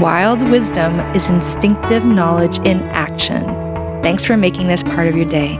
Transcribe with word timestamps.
Wild 0.00 0.48
wisdom 0.48 1.00
is 1.12 1.28
instinctive 1.28 2.04
knowledge 2.04 2.58
in 2.58 2.80
action. 2.90 3.42
Thanks 4.00 4.24
for 4.24 4.36
making 4.36 4.68
this 4.68 4.84
part 4.84 5.08
of 5.08 5.16
your 5.16 5.28
day. 5.28 5.54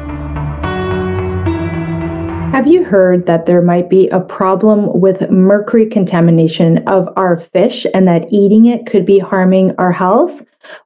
Have 2.52 2.68
you 2.68 2.84
heard 2.84 3.26
that 3.26 3.46
there 3.46 3.60
might 3.60 3.90
be 3.90 4.06
a 4.10 4.20
problem 4.20 5.00
with 5.00 5.28
mercury 5.28 5.86
contamination 5.86 6.86
of 6.86 7.08
our 7.16 7.40
fish 7.52 7.84
and 7.92 8.06
that 8.06 8.32
eating 8.32 8.66
it 8.66 8.86
could 8.86 9.04
be 9.04 9.18
harming 9.18 9.74
our 9.76 9.90
health? 9.90 10.40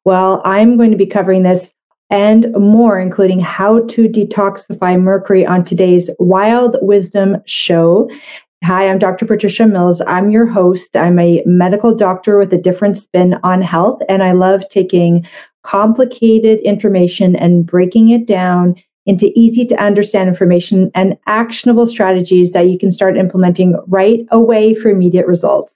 Well, 0.06 0.40
I'm 0.46 0.78
going 0.78 0.90
to 0.90 0.96
be 0.96 1.04
covering 1.04 1.42
this 1.42 1.74
and 2.12 2.52
more, 2.52 3.00
including 3.00 3.40
how 3.40 3.80
to 3.86 4.06
detoxify 4.06 5.00
mercury 5.00 5.46
on 5.46 5.64
today's 5.64 6.10
Wild 6.18 6.76
Wisdom 6.82 7.38
show. 7.46 8.10
Hi, 8.64 8.88
I'm 8.88 9.00
Dr. 9.00 9.26
Patricia 9.26 9.66
Mills. 9.66 10.00
I'm 10.06 10.30
your 10.30 10.46
host. 10.46 10.96
I'm 10.96 11.18
a 11.18 11.42
medical 11.44 11.92
doctor 11.92 12.38
with 12.38 12.52
a 12.52 12.58
different 12.58 12.96
spin 12.96 13.34
on 13.42 13.60
health, 13.60 14.00
and 14.08 14.22
I 14.22 14.30
love 14.30 14.68
taking 14.68 15.26
complicated 15.64 16.60
information 16.60 17.34
and 17.34 17.66
breaking 17.66 18.10
it 18.10 18.24
down 18.24 18.76
into 19.04 19.32
easy 19.36 19.64
to 19.66 19.82
understand 19.82 20.28
information 20.28 20.92
and 20.94 21.18
actionable 21.26 21.86
strategies 21.86 22.52
that 22.52 22.68
you 22.68 22.78
can 22.78 22.92
start 22.92 23.16
implementing 23.16 23.74
right 23.88 24.20
away 24.30 24.76
for 24.76 24.90
immediate 24.90 25.26
results. 25.26 25.74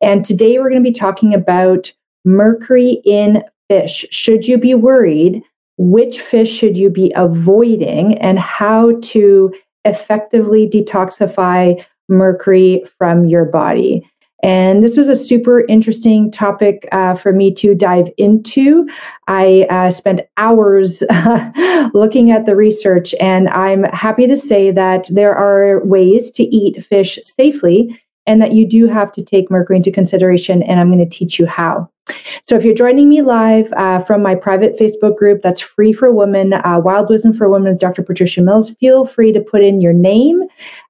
And 0.00 0.24
today 0.24 0.58
we're 0.58 0.70
going 0.70 0.82
to 0.82 0.90
be 0.90 0.98
talking 0.98 1.34
about 1.34 1.92
mercury 2.24 3.02
in 3.04 3.42
fish. 3.68 4.06
Should 4.10 4.48
you 4.48 4.56
be 4.56 4.74
worried? 4.74 5.42
Which 5.76 6.22
fish 6.22 6.50
should 6.50 6.78
you 6.78 6.88
be 6.88 7.12
avoiding? 7.16 8.16
And 8.16 8.38
how 8.38 8.98
to 9.02 9.52
effectively 9.84 10.66
detoxify 10.66 11.84
mercury 12.08 12.84
from 12.98 13.26
your 13.26 13.44
body. 13.44 14.08
And 14.44 14.84
this 14.84 14.98
was 14.98 15.08
a 15.08 15.16
super 15.16 15.64
interesting 15.70 16.30
topic 16.30 16.86
uh, 16.92 17.14
for 17.14 17.32
me 17.32 17.54
to 17.54 17.74
dive 17.74 18.08
into. 18.18 18.86
I 19.26 19.66
uh, 19.70 19.90
spent 19.90 20.20
hours 20.36 21.02
looking 21.94 22.30
at 22.30 22.44
the 22.44 22.54
research, 22.54 23.14
and 23.20 23.48
I'm 23.48 23.84
happy 23.84 24.26
to 24.26 24.36
say 24.36 24.70
that 24.70 25.08
there 25.10 25.34
are 25.34 25.82
ways 25.86 26.30
to 26.32 26.42
eat 26.42 26.84
fish 26.84 27.18
safely 27.22 27.98
and 28.26 28.40
that 28.40 28.52
you 28.52 28.66
do 28.66 28.86
have 28.86 29.12
to 29.12 29.24
take 29.24 29.50
mercury 29.50 29.76
into 29.76 29.90
consideration, 29.90 30.62
and 30.62 30.80
I'm 30.80 30.90
going 30.90 31.08
to 31.08 31.16
teach 31.16 31.38
you 31.38 31.46
how. 31.46 31.88
So, 32.42 32.56
if 32.56 32.64
you're 32.64 32.74
joining 32.74 33.08
me 33.08 33.22
live 33.22 33.72
uh, 33.74 34.00
from 34.00 34.22
my 34.22 34.34
private 34.34 34.78
Facebook 34.78 35.16
group 35.16 35.40
that's 35.42 35.60
free 35.60 35.92
for 35.92 36.12
women, 36.12 36.52
uh, 36.52 36.78
Wild 36.84 37.08
Wisdom 37.08 37.32
for 37.32 37.48
Women 37.48 37.72
with 37.72 37.80
Dr. 37.80 38.02
Patricia 38.02 38.42
Mills, 38.42 38.70
feel 38.74 39.06
free 39.06 39.32
to 39.32 39.40
put 39.40 39.62
in 39.62 39.80
your 39.80 39.94
name, 39.94 40.42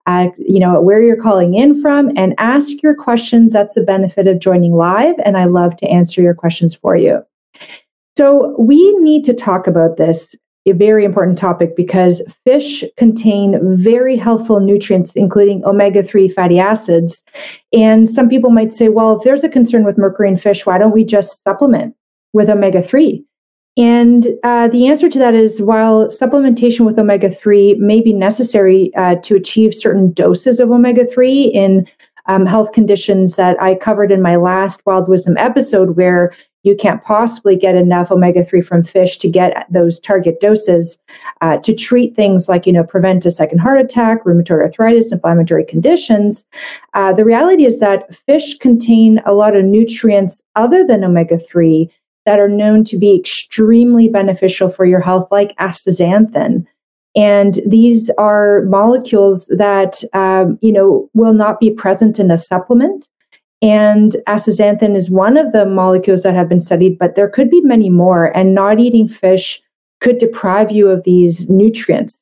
uh, 0.06 0.28
you 0.38 0.58
know, 0.58 0.80
where 0.80 1.00
you're 1.00 1.20
calling 1.20 1.54
in 1.54 1.80
from, 1.80 2.10
and 2.16 2.34
ask 2.38 2.82
your 2.82 2.96
questions. 2.96 3.52
That's 3.52 3.76
the 3.76 3.82
benefit 3.82 4.26
of 4.26 4.40
joining 4.40 4.74
live, 4.74 5.14
and 5.24 5.36
I 5.36 5.44
love 5.44 5.76
to 5.78 5.86
answer 5.86 6.20
your 6.20 6.34
questions 6.34 6.74
for 6.74 6.96
you. 6.96 7.22
So, 8.16 8.56
we 8.58 8.96
need 8.98 9.24
to 9.24 9.34
talk 9.34 9.68
about 9.68 9.96
this 9.96 10.34
a 10.66 10.72
very 10.72 11.04
important 11.04 11.36
topic 11.36 11.76
because 11.76 12.22
fish 12.44 12.82
contain 12.96 13.58
very 13.76 14.16
helpful 14.16 14.60
nutrients, 14.60 15.12
including 15.14 15.64
omega 15.64 16.02
3 16.02 16.28
fatty 16.28 16.58
acids. 16.58 17.22
And 17.72 18.08
some 18.08 18.28
people 18.28 18.50
might 18.50 18.72
say, 18.72 18.88
well, 18.88 19.18
if 19.18 19.24
there's 19.24 19.44
a 19.44 19.48
concern 19.48 19.84
with 19.84 19.98
mercury 19.98 20.28
in 20.28 20.36
fish, 20.36 20.64
why 20.64 20.78
don't 20.78 20.94
we 20.94 21.04
just 21.04 21.42
supplement 21.44 21.94
with 22.32 22.48
omega 22.48 22.82
3? 22.82 23.24
And 23.76 24.28
uh, 24.44 24.68
the 24.68 24.86
answer 24.86 25.08
to 25.08 25.18
that 25.18 25.34
is 25.34 25.60
while 25.60 26.06
supplementation 26.06 26.86
with 26.86 26.98
omega 26.98 27.28
3 27.28 27.74
may 27.74 28.00
be 28.00 28.12
necessary 28.12 28.94
uh, 28.94 29.16
to 29.16 29.34
achieve 29.34 29.74
certain 29.74 30.12
doses 30.12 30.60
of 30.60 30.70
omega 30.70 31.04
3 31.04 31.42
in 31.46 31.86
um, 32.26 32.46
health 32.46 32.72
conditions 32.72 33.36
that 33.36 33.60
I 33.60 33.74
covered 33.74 34.12
in 34.12 34.22
my 34.22 34.36
last 34.36 34.80
Wild 34.86 35.08
Wisdom 35.08 35.36
episode, 35.36 35.96
where 35.96 36.32
you 36.64 36.74
can't 36.74 37.04
possibly 37.04 37.54
get 37.54 37.76
enough 37.76 38.10
omega-3 38.10 38.64
from 38.66 38.82
fish 38.82 39.18
to 39.18 39.28
get 39.28 39.66
those 39.70 40.00
target 40.00 40.40
doses 40.40 40.98
uh, 41.42 41.58
to 41.58 41.72
treat 41.72 42.16
things 42.16 42.48
like 42.48 42.66
you 42.66 42.72
know 42.72 42.82
prevent 42.82 43.24
a 43.24 43.30
second 43.30 43.58
heart 43.58 43.80
attack 43.80 44.24
rheumatoid 44.24 44.62
arthritis 44.62 45.12
inflammatory 45.12 45.64
conditions. 45.64 46.44
Uh, 46.94 47.12
the 47.12 47.24
reality 47.24 47.64
is 47.64 47.78
that 47.78 48.14
fish 48.26 48.58
contain 48.58 49.20
a 49.26 49.34
lot 49.34 49.54
of 49.54 49.64
nutrients 49.64 50.42
other 50.56 50.84
than 50.84 51.04
omega-3 51.04 51.88
that 52.26 52.40
are 52.40 52.48
known 52.48 52.82
to 52.84 52.98
be 52.98 53.14
extremely 53.14 54.08
beneficial 54.08 54.70
for 54.70 54.86
your 54.86 55.00
health 55.00 55.28
like 55.30 55.54
astaxanthin. 55.58 56.66
And 57.16 57.60
these 57.66 58.10
are 58.18 58.62
molecules 58.62 59.46
that 59.46 60.02
um, 60.14 60.58
you 60.62 60.72
know 60.72 61.08
will 61.12 61.34
not 61.34 61.60
be 61.60 61.70
present 61.70 62.18
in 62.18 62.30
a 62.30 62.36
supplement 62.36 63.08
and 63.62 64.16
astaxanthin 64.26 64.96
is 64.96 65.10
one 65.10 65.36
of 65.36 65.52
the 65.52 65.64
molecules 65.64 66.22
that 66.22 66.34
have 66.34 66.48
been 66.48 66.60
studied, 66.60 66.98
but 66.98 67.14
there 67.14 67.28
could 67.28 67.50
be 67.50 67.60
many 67.62 67.90
more. 67.90 68.36
And 68.36 68.54
not 68.54 68.78
eating 68.78 69.08
fish 69.08 69.62
could 70.00 70.18
deprive 70.18 70.70
you 70.70 70.88
of 70.88 71.02
these 71.04 71.48
nutrients. 71.48 72.18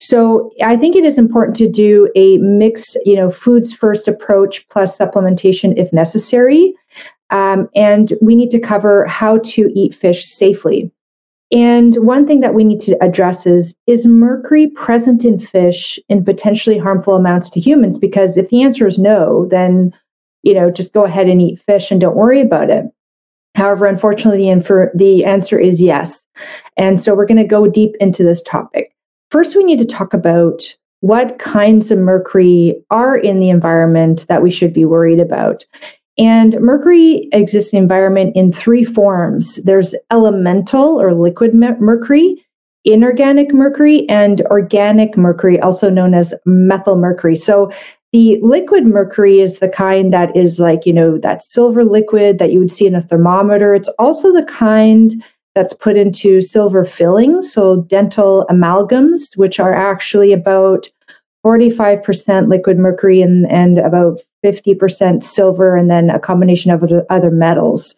So 0.00 0.50
I 0.64 0.76
think 0.76 0.96
it 0.96 1.04
is 1.04 1.18
important 1.18 1.56
to 1.58 1.68
do 1.68 2.10
a 2.16 2.38
mixed, 2.38 2.96
you 3.04 3.14
know, 3.14 3.30
foods 3.30 3.72
first 3.72 4.08
approach 4.08 4.66
plus 4.68 4.96
supplementation 4.96 5.74
if 5.76 5.92
necessary. 5.92 6.74
Um, 7.28 7.68
and 7.76 8.14
we 8.20 8.34
need 8.34 8.50
to 8.50 8.58
cover 8.58 9.06
how 9.06 9.38
to 9.38 9.70
eat 9.74 9.94
fish 9.94 10.26
safely. 10.26 10.90
And 11.52 11.96
one 11.96 12.26
thing 12.26 12.40
that 12.40 12.54
we 12.54 12.64
need 12.64 12.80
to 12.80 12.96
address 13.02 13.46
is 13.46 13.74
is 13.86 14.06
mercury 14.06 14.68
present 14.68 15.24
in 15.24 15.38
fish 15.38 15.98
in 16.08 16.24
potentially 16.24 16.78
harmful 16.78 17.14
amounts 17.14 17.50
to 17.50 17.60
humans? 17.60 17.98
Because 17.98 18.36
if 18.36 18.48
the 18.48 18.62
answer 18.62 18.86
is 18.86 18.98
no, 18.98 19.46
then 19.50 19.92
you 20.42 20.54
know, 20.54 20.70
just 20.70 20.92
go 20.92 21.04
ahead 21.04 21.28
and 21.28 21.40
eat 21.42 21.62
fish 21.66 21.90
and 21.90 22.00
don't 22.00 22.16
worry 22.16 22.40
about 22.40 22.70
it. 22.70 22.84
However, 23.54 23.86
unfortunately, 23.86 24.38
the, 24.38 24.48
infer- 24.48 24.92
the 24.94 25.24
answer 25.24 25.58
is 25.58 25.80
yes. 25.80 26.24
And 26.76 27.02
so 27.02 27.14
we're 27.14 27.26
going 27.26 27.36
to 27.38 27.44
go 27.44 27.66
deep 27.66 27.94
into 28.00 28.22
this 28.22 28.42
topic. 28.42 28.94
First, 29.30 29.56
we 29.56 29.64
need 29.64 29.78
to 29.78 29.84
talk 29.84 30.14
about 30.14 30.62
what 31.00 31.38
kinds 31.38 31.90
of 31.90 31.98
mercury 31.98 32.82
are 32.90 33.16
in 33.16 33.40
the 33.40 33.48
environment 33.50 34.26
that 34.28 34.42
we 34.42 34.50
should 34.50 34.72
be 34.72 34.84
worried 34.84 35.20
about. 35.20 35.64
And 36.18 36.60
mercury 36.60 37.28
exists 37.32 37.72
in 37.72 37.78
the 37.78 37.82
environment 37.82 38.36
in 38.36 38.52
three 38.52 38.84
forms 38.84 39.56
there's 39.64 39.94
elemental 40.10 41.00
or 41.00 41.14
liquid 41.14 41.54
mercury, 41.54 42.44
inorganic 42.84 43.54
mercury, 43.54 44.06
and 44.08 44.42
organic 44.42 45.16
mercury, 45.16 45.58
also 45.60 45.88
known 45.88 46.12
as 46.12 46.34
methyl 46.44 46.96
mercury. 46.96 47.36
So 47.36 47.72
the 48.12 48.38
liquid 48.42 48.86
mercury 48.86 49.40
is 49.40 49.58
the 49.58 49.68
kind 49.68 50.12
that 50.12 50.36
is 50.36 50.58
like, 50.58 50.84
you 50.84 50.92
know, 50.92 51.18
that 51.18 51.44
silver 51.44 51.84
liquid 51.84 52.38
that 52.38 52.52
you 52.52 52.58
would 52.58 52.72
see 52.72 52.86
in 52.86 52.94
a 52.94 53.02
thermometer. 53.02 53.74
It's 53.74 53.88
also 53.98 54.32
the 54.32 54.44
kind 54.44 55.22
that's 55.54 55.72
put 55.72 55.96
into 55.96 56.40
silver 56.42 56.84
fillings, 56.84 57.52
so 57.52 57.82
dental 57.82 58.46
amalgams, 58.50 59.36
which 59.36 59.60
are 59.60 59.74
actually 59.74 60.32
about 60.32 60.88
45% 61.44 62.48
liquid 62.48 62.78
mercury 62.78 63.22
and, 63.22 63.50
and 63.50 63.78
about 63.78 64.20
50% 64.44 65.22
silver, 65.22 65.76
and 65.76 65.90
then 65.90 66.10
a 66.10 66.18
combination 66.18 66.70
of 66.70 66.84
other, 67.10 67.30
metals. 67.30 67.94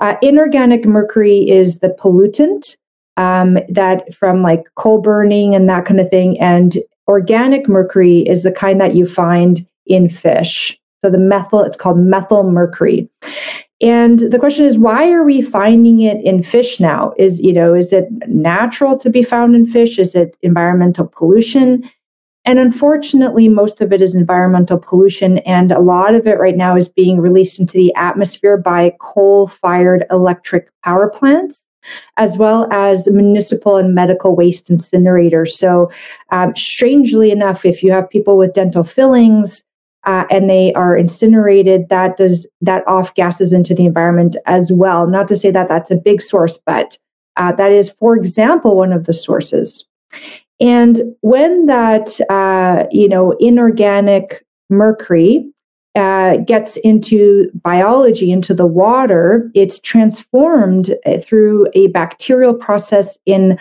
Uh, 0.00 0.16
inorganic 0.22 0.84
mercury 0.84 1.48
is 1.48 1.78
the 1.78 1.94
pollutant 2.00 2.76
um, 3.16 3.58
that 3.68 4.14
from 4.14 4.42
like 4.42 4.64
coal 4.74 5.00
burning 5.00 5.54
and 5.54 5.68
that 5.68 5.84
kind 5.84 6.00
of 6.00 6.10
thing. 6.10 6.40
And 6.40 6.78
Organic 7.08 7.68
mercury 7.68 8.20
is 8.20 8.42
the 8.42 8.52
kind 8.52 8.80
that 8.80 8.94
you 8.94 9.06
find 9.06 9.66
in 9.86 10.08
fish. 10.08 10.78
So 11.04 11.10
the 11.10 11.18
methyl, 11.18 11.62
it's 11.62 11.76
called 11.76 11.98
methyl 11.98 12.44
mercury. 12.50 13.10
And 13.80 14.20
the 14.20 14.38
question 14.38 14.64
is, 14.64 14.78
why 14.78 15.10
are 15.10 15.24
we 15.24 15.42
finding 15.42 16.00
it 16.00 16.24
in 16.24 16.44
fish 16.44 16.78
now? 16.78 17.12
Is 17.18 17.40
you 17.40 17.52
know, 17.52 17.74
is 17.74 17.92
it 17.92 18.06
natural 18.28 18.96
to 18.98 19.10
be 19.10 19.24
found 19.24 19.56
in 19.56 19.66
fish? 19.66 19.98
Is 19.98 20.14
it 20.14 20.36
environmental 20.42 21.06
pollution? 21.08 21.90
And 22.44 22.58
unfortunately, 22.58 23.48
most 23.48 23.80
of 23.80 23.92
it 23.92 24.02
is 24.02 24.14
environmental 24.14 24.78
pollution, 24.78 25.38
and 25.38 25.70
a 25.70 25.80
lot 25.80 26.14
of 26.14 26.26
it 26.26 26.38
right 26.40 26.56
now 26.56 26.76
is 26.76 26.88
being 26.88 27.20
released 27.20 27.58
into 27.58 27.74
the 27.74 27.94
atmosphere 27.94 28.56
by 28.56 28.94
coal-fired 29.00 30.06
electric 30.10 30.68
power 30.82 31.08
plants 31.08 31.62
as 32.16 32.36
well 32.36 32.70
as 32.72 33.08
municipal 33.08 33.76
and 33.76 33.94
medical 33.94 34.34
waste 34.36 34.68
incinerators. 34.68 35.50
So, 35.50 35.90
um, 36.30 36.54
strangely 36.56 37.30
enough, 37.30 37.64
if 37.64 37.82
you 37.82 37.92
have 37.92 38.08
people 38.08 38.36
with 38.36 38.54
dental 38.54 38.84
fillings, 38.84 39.62
uh, 40.04 40.24
and 40.30 40.50
they 40.50 40.72
are 40.74 40.96
incinerated, 40.96 41.88
that 41.88 42.16
does 42.16 42.46
that 42.60 42.86
off 42.88 43.14
gases 43.14 43.52
into 43.52 43.74
the 43.74 43.86
environment 43.86 44.36
as 44.46 44.72
well. 44.72 45.06
Not 45.06 45.28
to 45.28 45.36
say 45.36 45.50
that 45.52 45.68
that's 45.68 45.90
a 45.90 45.96
big 45.96 46.20
source, 46.20 46.58
but 46.66 46.98
uh, 47.36 47.52
that 47.52 47.70
is, 47.70 47.88
for 47.88 48.16
example, 48.16 48.76
one 48.76 48.92
of 48.92 49.06
the 49.06 49.12
sources. 49.12 49.86
And 50.60 51.02
when 51.20 51.66
that 51.66 52.20
uh, 52.30 52.86
you 52.90 53.08
know 53.08 53.36
inorganic 53.38 54.44
mercury 54.70 55.48
uh, 55.94 56.38
gets 56.38 56.76
into 56.78 57.50
biology, 57.62 58.32
into 58.32 58.54
the 58.54 58.66
water, 58.66 59.50
it's 59.54 59.78
transformed 59.78 60.94
uh, 61.04 61.18
through 61.18 61.68
a 61.74 61.88
bacterial 61.88 62.54
process 62.54 63.18
in 63.26 63.58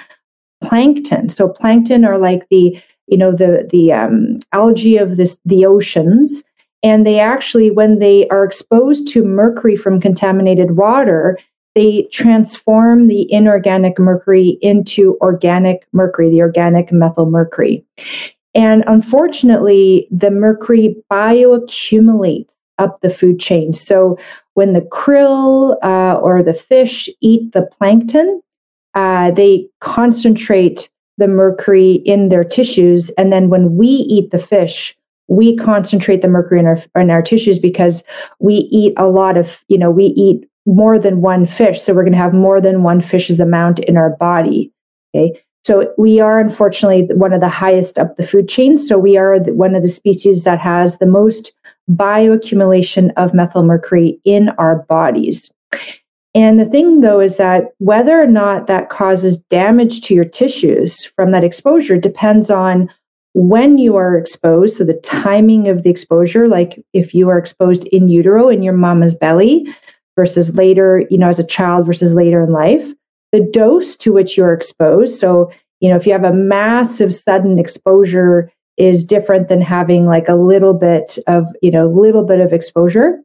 plankton. 0.63 1.27
So 1.29 1.49
plankton 1.49 2.05
are 2.05 2.17
like 2.17 2.47
the 2.49 2.79
you 3.07 3.17
know 3.17 3.31
the 3.31 3.67
the 3.69 3.91
um, 3.91 4.39
algae 4.53 4.97
of 4.97 5.17
this 5.17 5.37
the 5.45 5.65
oceans 5.65 6.43
and 6.83 7.05
they 7.05 7.19
actually 7.19 7.69
when 7.69 7.99
they 7.99 8.27
are 8.29 8.43
exposed 8.43 9.07
to 9.09 9.23
mercury 9.23 9.75
from 9.75 10.01
contaminated 10.01 10.77
water 10.77 11.37
they 11.75 12.07
transform 12.11 13.07
the 13.07 13.31
inorganic 13.31 13.99
mercury 13.99 14.57
into 14.61 15.17
organic 15.21 15.85
mercury 15.91 16.29
the 16.29 16.41
organic 16.41 16.91
methyl 16.91 17.25
mercury 17.25 17.85
and 18.53 18.83
unfortunately 18.87 20.07
the 20.11 20.31
mercury 20.31 20.95
bioaccumulates 21.11 22.49
up 22.77 22.99
the 23.01 23.09
food 23.09 23.39
chain 23.39 23.73
so 23.73 24.17
when 24.53 24.73
the 24.73 24.81
krill 24.81 25.75
uh, 25.83 26.15
or 26.19 26.41
the 26.43 26.53
fish 26.53 27.09
eat 27.21 27.51
the 27.53 27.67
plankton 27.77 28.41
uh, 28.93 29.31
they 29.31 29.67
concentrate 29.79 30.89
the 31.17 31.27
mercury 31.27 32.01
in 32.05 32.29
their 32.29 32.43
tissues. 32.43 33.09
And 33.11 33.31
then 33.31 33.49
when 33.49 33.77
we 33.77 33.87
eat 33.87 34.31
the 34.31 34.39
fish, 34.39 34.97
we 35.27 35.55
concentrate 35.55 36.21
the 36.21 36.27
mercury 36.27 36.59
in 36.59 36.65
our 36.65 36.79
in 36.95 37.09
our 37.09 37.21
tissues 37.21 37.59
because 37.59 38.03
we 38.39 38.67
eat 38.71 38.93
a 38.97 39.07
lot 39.07 39.37
of, 39.37 39.59
you 39.67 39.77
know, 39.77 39.91
we 39.91 40.05
eat 40.05 40.49
more 40.65 40.99
than 40.99 41.21
one 41.21 41.45
fish. 41.45 41.81
So 41.81 41.93
we're 41.93 42.03
going 42.03 42.13
to 42.13 42.17
have 42.17 42.33
more 42.33 42.59
than 42.59 42.83
one 42.83 43.01
fish's 43.01 43.39
amount 43.39 43.79
in 43.79 43.97
our 43.97 44.09
body. 44.17 44.71
Okay. 45.15 45.39
So 45.63 45.93
we 45.97 46.19
are 46.19 46.39
unfortunately 46.39 47.07
one 47.15 47.33
of 47.33 47.39
the 47.39 47.49
highest 47.49 47.99
up 47.99 48.17
the 48.17 48.25
food 48.25 48.49
chain. 48.49 48.77
So 48.77 48.97
we 48.97 49.17
are 49.17 49.37
one 49.39 49.75
of 49.75 49.83
the 49.83 49.89
species 49.89 50.43
that 50.43 50.59
has 50.59 50.97
the 50.97 51.05
most 51.05 51.51
bioaccumulation 51.89 53.11
of 53.17 53.33
methyl 53.33 53.63
mercury 53.63 54.19
in 54.25 54.49
our 54.57 54.83
bodies. 54.89 55.51
And 56.33 56.59
the 56.59 56.65
thing, 56.65 57.01
though, 57.01 57.19
is 57.19 57.37
that 57.37 57.73
whether 57.79 58.21
or 58.21 58.27
not 58.27 58.67
that 58.67 58.89
causes 58.89 59.37
damage 59.49 60.01
to 60.01 60.13
your 60.13 60.25
tissues 60.25 61.03
from 61.15 61.31
that 61.31 61.43
exposure 61.43 61.97
depends 61.97 62.49
on 62.49 62.89
when 63.33 63.77
you 63.77 63.97
are 63.97 64.17
exposed. 64.17 64.77
So, 64.77 64.85
the 64.85 64.93
timing 64.93 65.67
of 65.67 65.83
the 65.83 65.89
exposure, 65.89 66.47
like 66.47 66.83
if 66.93 67.13
you 67.13 67.29
are 67.29 67.37
exposed 67.37 67.85
in 67.87 68.07
utero 68.07 68.47
in 68.47 68.63
your 68.63 68.73
mama's 68.73 69.13
belly 69.13 69.67
versus 70.17 70.55
later, 70.55 71.05
you 71.09 71.17
know, 71.17 71.29
as 71.29 71.39
a 71.39 71.43
child 71.43 71.85
versus 71.85 72.13
later 72.13 72.41
in 72.43 72.51
life, 72.51 72.93
the 73.31 73.39
dose 73.39 73.95
to 73.97 74.13
which 74.13 74.37
you're 74.37 74.53
exposed. 74.53 75.19
So, 75.19 75.51
you 75.79 75.89
know, 75.89 75.95
if 75.95 76.05
you 76.05 76.11
have 76.11 76.23
a 76.23 76.33
massive 76.33 77.13
sudden 77.13 77.59
exposure, 77.59 78.51
is 78.77 79.03
different 79.03 79.47
than 79.47 79.61
having 79.61 80.05
like 80.05 80.27
a 80.27 80.35
little 80.35 80.73
bit 80.73 81.19
of, 81.27 81.45
you 81.61 81.69
know, 81.69 81.87
little 81.87 82.23
bit 82.23 82.39
of 82.39 82.53
exposure 82.53 83.21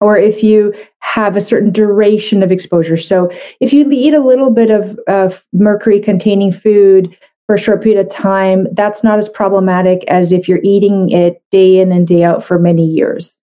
or 0.00 0.16
if 0.16 0.42
you 0.42 0.72
have 1.00 1.36
a 1.36 1.40
certain 1.40 1.70
duration 1.70 2.42
of 2.42 2.52
exposure. 2.52 2.96
So, 2.96 3.30
if 3.60 3.72
you 3.72 3.90
eat 3.90 4.14
a 4.14 4.24
little 4.24 4.50
bit 4.50 4.70
of, 4.70 4.98
of 5.08 5.44
mercury 5.52 6.00
containing 6.00 6.52
food 6.52 7.16
for 7.46 7.56
a 7.56 7.60
short 7.60 7.82
period 7.82 8.00
of 8.00 8.12
time, 8.12 8.68
that's 8.72 9.02
not 9.02 9.18
as 9.18 9.28
problematic 9.28 10.04
as 10.08 10.32
if 10.32 10.48
you're 10.48 10.62
eating 10.62 11.10
it 11.10 11.42
day 11.50 11.80
in 11.80 11.90
and 11.92 12.06
day 12.06 12.22
out 12.22 12.44
for 12.44 12.58
many 12.58 12.84
years. 12.84 13.37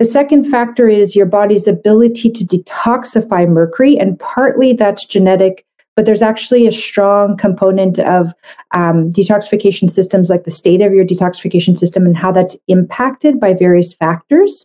The 0.00 0.06
second 0.06 0.50
factor 0.50 0.88
is 0.88 1.14
your 1.14 1.26
body's 1.26 1.68
ability 1.68 2.30
to 2.30 2.44
detoxify 2.44 3.46
mercury, 3.46 3.98
and 3.98 4.18
partly 4.18 4.72
that's 4.72 5.04
genetic 5.04 5.66
but 5.96 6.06
there's 6.06 6.22
actually 6.22 6.66
a 6.66 6.72
strong 6.72 7.36
component 7.36 7.98
of 7.98 8.32
um, 8.74 9.12
detoxification 9.12 9.90
systems, 9.90 10.30
like 10.30 10.44
the 10.44 10.50
state 10.50 10.80
of 10.80 10.94
your 10.94 11.04
detoxification 11.04 11.76
system 11.76 12.06
and 12.06 12.16
how 12.16 12.32
that's 12.32 12.56
impacted 12.68 13.38
by 13.38 13.52
various 13.52 13.92
factors. 13.92 14.64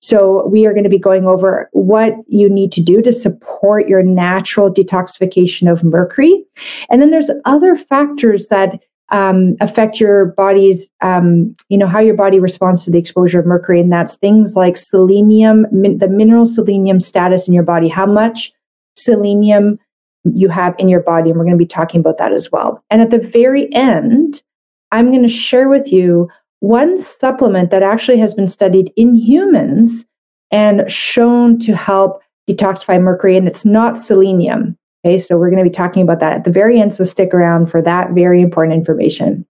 So, 0.00 0.46
we 0.46 0.64
are 0.64 0.72
going 0.72 0.84
to 0.84 0.88
be 0.88 0.98
going 0.98 1.24
over 1.24 1.68
what 1.72 2.12
you 2.28 2.48
need 2.48 2.70
to 2.70 2.80
do 2.80 3.02
to 3.02 3.12
support 3.12 3.88
your 3.88 4.04
natural 4.04 4.72
detoxification 4.72 5.68
of 5.68 5.82
mercury. 5.82 6.44
And 6.88 7.02
then 7.02 7.10
there's 7.10 7.30
other 7.46 7.74
factors 7.74 8.46
that 8.46 8.78
um, 9.10 9.56
affect 9.60 10.00
your 10.00 10.26
body's, 10.26 10.90
um, 11.00 11.54
you 11.68 11.78
know, 11.78 11.86
how 11.86 12.00
your 12.00 12.14
body 12.14 12.40
responds 12.40 12.84
to 12.84 12.90
the 12.90 12.98
exposure 12.98 13.38
of 13.38 13.46
mercury. 13.46 13.80
And 13.80 13.92
that's 13.92 14.16
things 14.16 14.54
like 14.56 14.76
selenium, 14.76 15.66
min- 15.70 15.98
the 15.98 16.08
mineral 16.08 16.46
selenium 16.46 17.00
status 17.00 17.46
in 17.46 17.54
your 17.54 17.62
body, 17.62 17.88
how 17.88 18.06
much 18.06 18.52
selenium 18.96 19.78
you 20.24 20.48
have 20.48 20.74
in 20.78 20.88
your 20.88 21.00
body. 21.00 21.30
And 21.30 21.38
we're 21.38 21.44
going 21.44 21.56
to 21.56 21.64
be 21.64 21.66
talking 21.66 22.00
about 22.00 22.18
that 22.18 22.32
as 22.32 22.50
well. 22.50 22.82
And 22.90 23.00
at 23.00 23.10
the 23.10 23.18
very 23.18 23.72
end, 23.72 24.42
I'm 24.90 25.10
going 25.10 25.22
to 25.22 25.28
share 25.28 25.68
with 25.68 25.92
you 25.92 26.28
one 26.60 26.98
supplement 26.98 27.70
that 27.70 27.82
actually 27.82 28.18
has 28.18 28.34
been 28.34 28.46
studied 28.46 28.92
in 28.96 29.14
humans 29.14 30.04
and 30.50 30.90
shown 30.90 31.58
to 31.60 31.76
help 31.76 32.22
detoxify 32.48 33.00
mercury, 33.00 33.36
and 33.36 33.48
it's 33.48 33.64
not 33.64 33.96
selenium. 33.96 34.76
Okay, 35.06 35.18
so 35.18 35.38
we're 35.38 35.50
going 35.50 35.62
to 35.64 35.70
be 35.70 35.74
talking 35.74 36.02
about 36.02 36.18
that 36.18 36.32
at 36.32 36.44
the 36.44 36.50
very 36.50 36.80
end. 36.80 36.92
So 36.92 37.04
stick 37.04 37.32
around 37.32 37.70
for 37.70 37.80
that 37.80 38.10
very 38.10 38.42
important 38.42 38.76
information. 38.76 39.46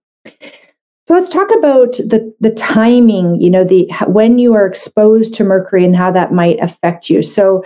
So 1.07 1.13
let's 1.13 1.29
talk 1.29 1.49
about 1.57 1.93
the 1.93 2.31
the 2.39 2.51
timing. 2.51 3.41
You 3.41 3.49
know, 3.49 3.63
the 3.63 3.89
when 4.07 4.37
you 4.37 4.53
are 4.53 4.67
exposed 4.67 5.33
to 5.35 5.43
mercury 5.43 5.83
and 5.83 5.95
how 5.95 6.11
that 6.11 6.31
might 6.31 6.59
affect 6.61 7.09
you. 7.09 7.23
So 7.23 7.63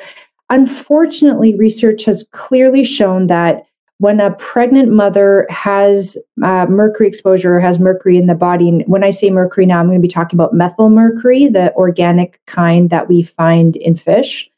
Unfortunately, 0.51 1.55
research 1.55 2.03
has 2.03 2.25
clearly 2.33 2.83
shown 2.83 3.27
that 3.27 3.63
when 3.99 4.19
a 4.19 4.31
pregnant 4.31 4.91
mother 4.91 5.47
has 5.49 6.17
uh, 6.43 6.65
mercury 6.65 7.07
exposure 7.07 7.55
or 7.55 7.61
has 7.61 7.79
mercury 7.79 8.17
in 8.17 8.25
the 8.25 8.35
body, 8.35 8.67
and 8.67 8.83
when 8.85 9.01
I 9.01 9.11
say 9.11 9.29
mercury 9.29 9.65
now, 9.65 9.79
I'm 9.79 9.87
going 9.87 9.97
to 9.97 10.01
be 10.01 10.09
talking 10.09 10.35
about 10.35 10.53
methyl 10.53 10.89
mercury, 10.89 11.47
the 11.47 11.73
organic 11.75 12.41
kind 12.47 12.89
that 12.89 13.07
we 13.07 13.23
find 13.23 13.77
in 13.77 13.95
fish. 13.95 14.50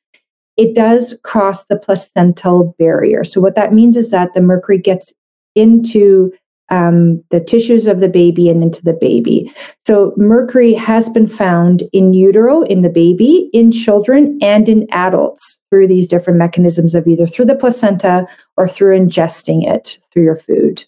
It 0.58 0.76
does 0.76 1.16
cross 1.24 1.66
the 1.66 1.78
placental 1.78 2.76
barrier. 2.78 3.24
So, 3.24 3.42
what 3.42 3.56
that 3.56 3.74
means 3.74 3.96
is 3.98 4.12
that 4.12 4.34
the 4.34 4.42
mercury 4.42 4.78
gets 4.78 5.14
into 5.56 6.32
um, 6.70 7.24
the 7.30 7.40
tissues 7.40 7.88
of 7.88 8.00
the 8.00 8.08
baby 8.08 8.50
and 8.50 8.64
into 8.64 8.84
the 8.84 8.94
baby. 8.94 9.52
So, 9.86 10.14
mercury 10.16 10.74
has 10.74 11.10
been 11.10 11.28
found 11.28 11.84
in 11.92 12.14
utero, 12.14 12.62
in 12.64 12.82
the 12.82 12.90
baby, 12.90 13.50
in 13.54 13.72
children, 13.72 14.38
and 14.42 14.70
in 14.70 14.88
adults 14.92 15.60
through 15.70 15.88
these 15.88 16.08
different 16.08 16.40
mechanisms 16.40 16.96
of 16.96 17.08
either 17.08 17.28
through 17.28 17.46
the 17.46 17.56
placenta 17.56 18.28
or 18.58 18.68
through 18.68 18.98
ingesting 19.00 19.68
it 19.68 20.00
through 20.12 20.24
your 20.24 20.38
food. 20.38 20.86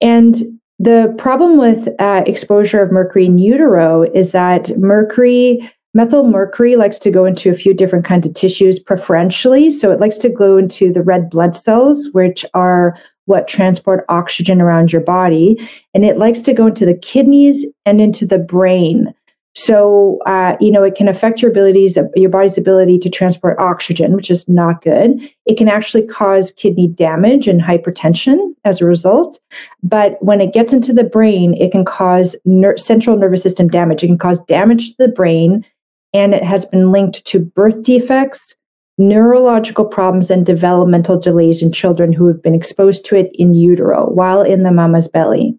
And 0.00 0.58
the 0.78 1.14
problem 1.16 1.56
with 1.56 1.88
uh, 1.98 2.22
exposure 2.26 2.82
of 2.82 2.92
mercury 2.92 3.26
in 3.26 3.38
utero 3.38 4.02
is 4.02 4.32
that 4.32 4.76
mercury 4.76 5.70
Methyl 5.96 6.24
mercury 6.24 6.76
likes 6.76 6.98
to 6.98 7.10
go 7.10 7.24
into 7.24 7.48
a 7.48 7.54
few 7.54 7.72
different 7.72 8.04
kinds 8.04 8.26
of 8.26 8.34
tissues 8.34 8.78
preferentially. 8.78 9.70
So 9.70 9.90
it 9.90 9.98
likes 9.98 10.18
to 10.18 10.28
go 10.28 10.58
into 10.58 10.92
the 10.92 11.00
red 11.00 11.30
blood 11.30 11.56
cells, 11.56 12.10
which 12.12 12.44
are 12.52 12.98
what 13.24 13.48
transport 13.48 14.04
oxygen 14.10 14.60
around 14.60 14.92
your 14.92 15.00
body. 15.00 15.56
And 15.94 16.04
it 16.04 16.18
likes 16.18 16.40
to 16.40 16.52
go 16.52 16.66
into 16.66 16.84
the 16.84 16.98
kidneys 16.98 17.64
and 17.86 17.98
into 17.98 18.26
the 18.26 18.38
brain. 18.38 19.14
So, 19.54 20.18
uh, 20.26 20.54
you 20.60 20.70
know, 20.70 20.82
it 20.82 20.96
can 20.96 21.08
affect 21.08 21.40
your 21.40 21.50
abilities, 21.50 21.96
your 22.14 22.28
body's 22.28 22.58
ability 22.58 22.98
to 22.98 23.08
transport 23.08 23.58
oxygen, 23.58 24.12
which 24.12 24.30
is 24.30 24.46
not 24.46 24.82
good. 24.82 25.18
It 25.46 25.56
can 25.56 25.66
actually 25.66 26.06
cause 26.06 26.52
kidney 26.52 26.88
damage 26.88 27.48
and 27.48 27.62
hypertension 27.62 28.36
as 28.66 28.82
a 28.82 28.84
result. 28.84 29.40
But 29.82 30.22
when 30.22 30.42
it 30.42 30.52
gets 30.52 30.74
into 30.74 30.92
the 30.92 31.04
brain, 31.04 31.54
it 31.54 31.72
can 31.72 31.86
cause 31.86 32.36
ner- 32.44 32.76
central 32.76 33.16
nervous 33.16 33.42
system 33.42 33.68
damage. 33.68 34.04
It 34.04 34.08
can 34.08 34.18
cause 34.18 34.40
damage 34.40 34.90
to 34.90 34.96
the 34.98 35.08
brain 35.08 35.64
and 36.12 36.34
it 36.34 36.42
has 36.42 36.64
been 36.66 36.92
linked 36.92 37.24
to 37.26 37.40
birth 37.40 37.82
defects, 37.82 38.54
neurological 38.98 39.84
problems, 39.84 40.30
and 40.30 40.46
developmental 40.46 41.18
delays 41.18 41.62
in 41.62 41.72
children 41.72 42.12
who 42.12 42.26
have 42.26 42.42
been 42.42 42.54
exposed 42.54 43.04
to 43.06 43.16
it 43.16 43.30
in 43.34 43.54
utero 43.54 44.06
while 44.10 44.42
in 44.42 44.62
the 44.62 44.72
mama's 44.72 45.08
belly. 45.08 45.58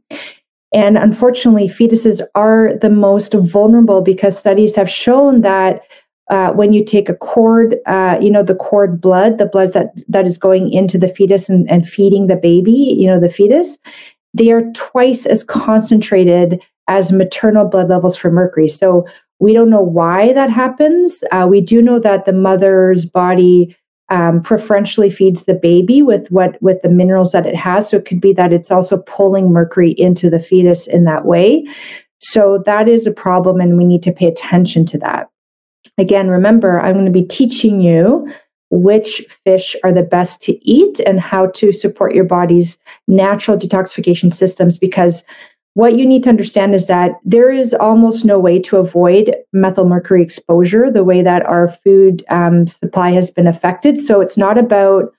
And 0.73 0.97
unfortunately, 0.97 1.69
fetuses 1.69 2.21
are 2.35 2.73
the 2.81 2.89
most 2.89 3.33
vulnerable 3.33 4.01
because 4.01 4.37
studies 4.37 4.75
have 4.75 4.89
shown 4.89 5.41
that 5.41 5.81
uh, 6.29 6.51
when 6.51 6.73
you 6.73 6.83
take 6.83 7.07
a 7.07 7.15
cord, 7.15 7.77
uh, 7.85 8.17
you 8.21 8.29
know, 8.29 8.43
the 8.43 8.55
cord 8.55 8.99
blood, 8.99 9.37
the 9.37 9.45
blood 9.45 9.71
that, 9.71 9.93
that 10.09 10.25
is 10.25 10.37
going 10.37 10.73
into 10.73 10.97
the 10.97 11.07
fetus 11.07 11.47
and, 11.47 11.69
and 11.71 11.87
feeding 11.87 12.27
the 12.27 12.35
baby, 12.35 12.95
you 12.97 13.07
know, 13.07 13.19
the 13.19 13.29
fetus, 13.29 13.77
they 14.33 14.51
are 14.51 14.63
twice 14.73 15.25
as 15.25 15.43
concentrated 15.43 16.61
as 16.89 17.11
maternal 17.11 17.65
blood 17.65 17.89
levels 17.89 18.17
for 18.17 18.29
mercury. 18.29 18.67
So 18.67 19.05
we 19.39 19.53
don't 19.53 19.69
know 19.69 19.81
why 19.81 20.33
that 20.33 20.49
happens. 20.49 21.23
Uh, 21.31 21.47
we 21.49 21.61
do 21.61 21.81
know 21.81 21.99
that 21.99 22.25
the 22.25 22.33
mother's 22.33 23.05
body 23.05 23.75
um, 24.09 24.41
preferentially 24.41 25.09
feeds 25.09 25.43
the 25.43 25.53
baby 25.53 26.01
with 26.01 26.29
what 26.29 26.61
with 26.61 26.81
the 26.81 26.89
minerals 26.89 27.33
that 27.33 27.45
it 27.45 27.55
has. 27.55 27.89
So 27.89 27.97
it 27.97 28.05
could 28.05 28.21
be 28.21 28.33
that 28.33 28.53
it's 28.53 28.71
also 28.71 28.99
pulling 28.99 29.51
mercury 29.51 29.91
into 29.97 30.29
the 30.29 30.39
fetus 30.39 30.87
in 30.87 31.03
that 31.03 31.25
way. 31.25 31.65
So 32.19 32.63
that 32.65 32.87
is 32.87 33.05
a 33.05 33.11
problem, 33.11 33.59
and 33.59 33.77
we 33.77 33.83
need 33.83 34.03
to 34.03 34.11
pay 34.11 34.27
attention 34.27 34.85
to 34.87 34.97
that. 34.99 35.29
Again, 35.97 36.29
remember, 36.29 36.79
I'm 36.79 36.93
going 36.93 37.05
to 37.05 37.11
be 37.11 37.23
teaching 37.23 37.81
you 37.81 38.31
which 38.69 39.25
fish 39.45 39.75
are 39.83 39.93
the 39.93 40.03
best 40.03 40.41
to 40.41 40.69
eat 40.69 40.99
and 41.05 41.19
how 41.19 41.47
to 41.47 41.71
support 41.71 42.13
your 42.13 42.25
body's 42.25 42.77
natural 43.07 43.57
detoxification 43.57 44.33
systems 44.33 44.77
because 44.77 45.23
what 45.77 45.95
you 45.95 46.07
need 46.07 46.23
to 46.23 46.29
understand 46.29 46.73
is 46.73 46.87
that 46.87 47.19
there 47.23 47.51
is 47.51 47.71
almost 47.75 48.25
no 48.25 48.39
way 48.39 48.57
to 48.59 48.77
avoid 48.77 49.35
methyl 49.53 49.85
mercury 49.85 50.23
exposure 50.23 50.89
the 50.89 51.03
way 51.03 51.21
that 51.21 51.45
our 51.45 51.71
food 51.83 52.25
um, 52.31 52.65
supply 52.65 53.11
has 53.11 53.29
been 53.29 53.45
affected. 53.45 53.99
So 53.99 54.19
it's 54.19 54.37
not 54.37 54.57
about, 54.57 55.13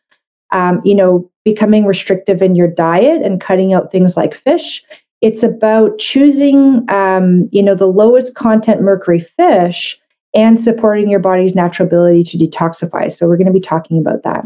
um, 0.51 0.81
you 0.85 0.97
know, 0.97 1.31
becoming 1.45 1.85
restrictive 1.85 2.43
in 2.43 2.57
your 2.57 2.67
diet 2.67 3.23
and 3.23 3.41
cutting 3.41 3.73
out 3.73 3.93
things 3.93 4.17
like 4.17 4.35
fish. 4.35 4.83
It's 5.21 5.45
about 5.45 5.97
choosing, 5.99 6.85
um, 6.91 7.49
you 7.53 7.63
know, 7.63 7.77
the 7.77 7.87
lowest 7.87 8.35
content 8.35 8.83
mercury 8.83 9.21
fish 9.21 9.97
and 10.35 10.59
supporting 10.59 11.09
your 11.09 11.21
body's 11.21 11.55
natural 11.55 11.87
ability 11.87 12.25
to 12.25 12.37
detoxify. 12.37 13.13
So 13.13 13.29
we're 13.29 13.37
going 13.37 13.47
to 13.47 13.53
be 13.53 13.61
talking 13.61 13.97
about 13.97 14.25
that. 14.25 14.43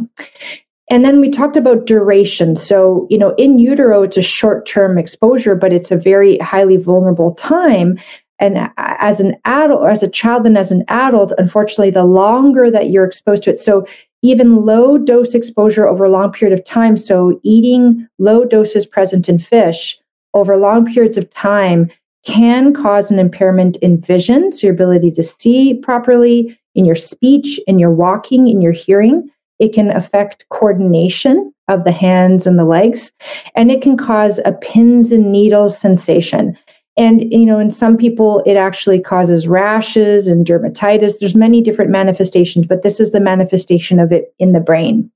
And 0.93 1.07
then 1.07 1.23
we 1.23 1.31
talked 1.31 1.57
about 1.57 1.87
duration. 1.87 2.55
So, 2.55 3.07
you 3.09 3.17
know, 3.17 3.35
in 3.37 3.59
utero, 3.59 4.03
it's 4.03 4.19
a 4.19 4.23
short 4.23 4.67
term 4.67 4.99
exposure, 4.99 5.55
but 5.55 5.73
it's 5.73 5.91
a 5.91 5.97
very 5.97 6.37
highly 6.37 6.77
vulnerable 6.77 7.33
time. 7.33 7.99
And 8.39 8.69
as 8.77 9.19
an 9.19 9.37
adult, 9.47 9.89
as 9.89 10.03
a 10.03 10.09
child 10.09 10.45
and 10.45 10.59
as 10.59 10.71
an 10.71 10.85
adult, 10.89 11.33
unfortunately, 11.39 11.93
the 11.93 12.05
longer 12.05 12.71
that 12.71 12.91
you're 12.91 13.07
exposed 13.07 13.45
to 13.45 13.51
it. 13.53 13.59
So, 13.59 13.87
even 14.21 14.67
low 14.67 14.99
dose 14.99 15.33
exposure 15.33 15.89
over 15.89 16.05
a 16.05 16.11
long 16.11 16.31
period 16.31 16.57
of 16.57 16.63
time. 16.67 16.99
So, 16.99 17.41
eating 17.43 18.07
low 18.19 18.45
doses 18.45 18.85
present 18.85 19.31
in 19.31 19.39
fish 19.39 19.99
over 20.35 20.59
long 20.59 20.85
periods 20.85 21.17
of 21.17 21.31
time 21.31 21.91
can 22.27 22.75
cause 22.75 23.11
an 23.11 23.19
impairment 23.19 23.77
in 23.79 23.99
vision, 23.99 24.53
so 24.53 24.67
your 24.67 24.75
ability 24.75 25.13
to 25.13 25.23
see 25.23 25.73
properly, 25.73 26.59
in 26.75 26.85
your 26.85 26.97
speech, 26.97 27.59
in 27.67 27.79
your 27.79 27.91
walking, 27.93 28.47
in 28.47 28.61
your 28.61 28.73
hearing. 28.73 29.31
It 29.63 29.73
can 29.73 29.93
affect 29.93 30.45
coordination 30.51 31.55
of 31.69 31.85
the 31.85 31.93
hands 31.93 32.49
and 32.49 32.59
the 32.59 32.65
legs, 32.65 33.13
and 33.55 33.71
it 33.71 33.81
can 33.81 33.97
cause 33.97 34.41
a 34.45 34.51
pins 34.51 35.13
and 35.13 35.31
needles 35.31 35.79
sensation. 35.79 36.59
And 36.97 37.33
you 37.33 37.47
know, 37.47 37.61
in 37.61 37.71
some 37.71 37.97
people, 37.97 38.43
it 38.45 38.57
actually 38.57 39.01
causes 39.01 39.47
rashes 39.47 40.27
and 40.27 40.45
dermatitis. 40.45 41.21
There's 41.21 41.37
many 41.37 41.63
different 41.63 41.93
manifestations, 41.93 42.67
but 42.67 42.83
this 42.83 42.99
is 42.99 43.13
the 43.13 43.21
manifestation 43.21 44.01
of 44.01 44.11
it 44.11 44.35
in 44.41 44.51
the 44.51 44.59
brain. 44.59 45.09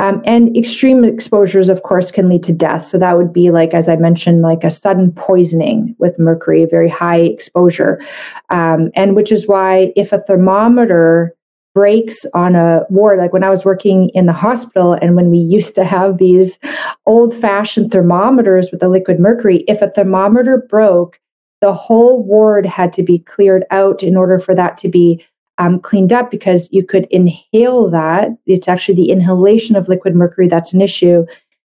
Um, 0.00 0.22
and 0.24 0.56
extreme 0.56 1.04
exposures, 1.04 1.68
of 1.68 1.82
course, 1.82 2.10
can 2.10 2.30
lead 2.30 2.42
to 2.44 2.54
death. 2.54 2.86
So 2.86 2.96
that 2.96 3.18
would 3.18 3.30
be 3.30 3.50
like, 3.50 3.74
as 3.74 3.90
I 3.90 3.96
mentioned, 3.96 4.40
like 4.40 4.64
a 4.64 4.70
sudden 4.70 5.12
poisoning 5.12 5.94
with 5.98 6.18
mercury, 6.18 6.62
a 6.62 6.66
very 6.66 6.88
high 6.88 7.20
exposure. 7.20 8.00
Um, 8.48 8.90
and 8.94 9.14
which 9.14 9.30
is 9.30 9.46
why 9.46 9.92
if 9.96 10.12
a 10.12 10.22
thermometer 10.22 11.36
breaks 11.74 12.24
on 12.34 12.54
a 12.54 12.82
ward. 12.90 13.18
Like 13.18 13.32
when 13.32 13.44
I 13.44 13.50
was 13.50 13.64
working 13.64 14.10
in 14.10 14.26
the 14.26 14.32
hospital, 14.32 14.94
and 14.94 15.16
when 15.16 15.30
we 15.30 15.38
used 15.38 15.74
to 15.76 15.84
have 15.84 16.18
these 16.18 16.58
old 17.06 17.36
fashioned 17.36 17.92
thermometers 17.92 18.70
with 18.70 18.80
the 18.80 18.88
liquid 18.88 19.20
mercury, 19.20 19.64
if 19.68 19.80
a 19.82 19.90
thermometer 19.90 20.66
broke, 20.68 21.18
the 21.60 21.72
whole 21.72 22.22
ward 22.22 22.66
had 22.66 22.92
to 22.94 23.02
be 23.02 23.18
cleared 23.18 23.64
out 23.70 24.02
in 24.02 24.16
order 24.16 24.38
for 24.38 24.54
that 24.54 24.78
to 24.78 24.88
be 24.88 25.24
um, 25.58 25.78
cleaned 25.78 26.12
up 26.12 26.30
because 26.30 26.68
you 26.72 26.84
could 26.84 27.06
inhale 27.10 27.90
that. 27.90 28.30
It's 28.46 28.66
actually 28.66 28.94
the 28.94 29.10
inhalation 29.10 29.76
of 29.76 29.88
liquid 29.88 30.16
mercury 30.16 30.48
that's 30.48 30.72
an 30.72 30.80
issue. 30.80 31.26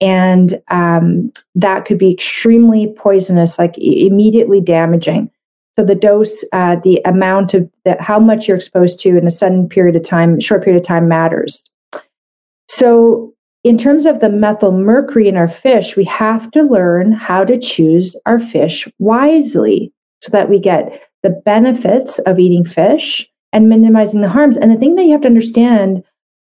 And 0.02 0.60
um, 0.68 1.32
that 1.54 1.84
could 1.86 1.98
be 1.98 2.12
extremely 2.12 2.94
poisonous, 2.98 3.58
like 3.58 3.76
immediately 3.78 4.60
damaging. 4.60 5.30
So 5.78 5.84
the 5.84 5.94
dose, 5.94 6.44
uh, 6.52 6.76
the 6.76 7.00
amount 7.04 7.54
of 7.54 7.70
the, 7.84 7.96
how 8.00 8.18
much 8.18 8.48
you're 8.48 8.56
exposed 8.56 8.98
to 9.00 9.16
in 9.16 9.26
a 9.26 9.30
sudden 9.30 9.68
period 9.68 9.96
of 9.96 10.02
time, 10.02 10.40
short 10.40 10.64
period 10.64 10.80
of 10.80 10.86
time 10.86 11.08
matters. 11.08 11.64
So 12.68 13.32
in 13.62 13.76
terms 13.76 14.06
of 14.06 14.20
the 14.20 14.28
methyl 14.28 14.72
mercury 14.72 15.28
in 15.28 15.36
our 15.36 15.48
fish, 15.48 15.96
we 15.96 16.04
have 16.04 16.50
to 16.52 16.62
learn 16.62 17.12
how 17.12 17.44
to 17.44 17.58
choose 17.58 18.16
our 18.26 18.38
fish 18.38 18.88
wisely 18.98 19.92
so 20.22 20.30
that 20.32 20.48
we 20.48 20.58
get 20.58 21.02
the 21.22 21.30
benefits 21.30 22.18
of 22.20 22.38
eating 22.38 22.64
fish 22.64 23.28
and 23.52 23.68
minimizing 23.68 24.20
the 24.20 24.28
harms. 24.28 24.56
And 24.56 24.70
the 24.70 24.76
thing 24.76 24.94
that 24.94 25.04
you 25.04 25.12
have 25.12 25.22
to 25.22 25.28
understand 25.28 26.02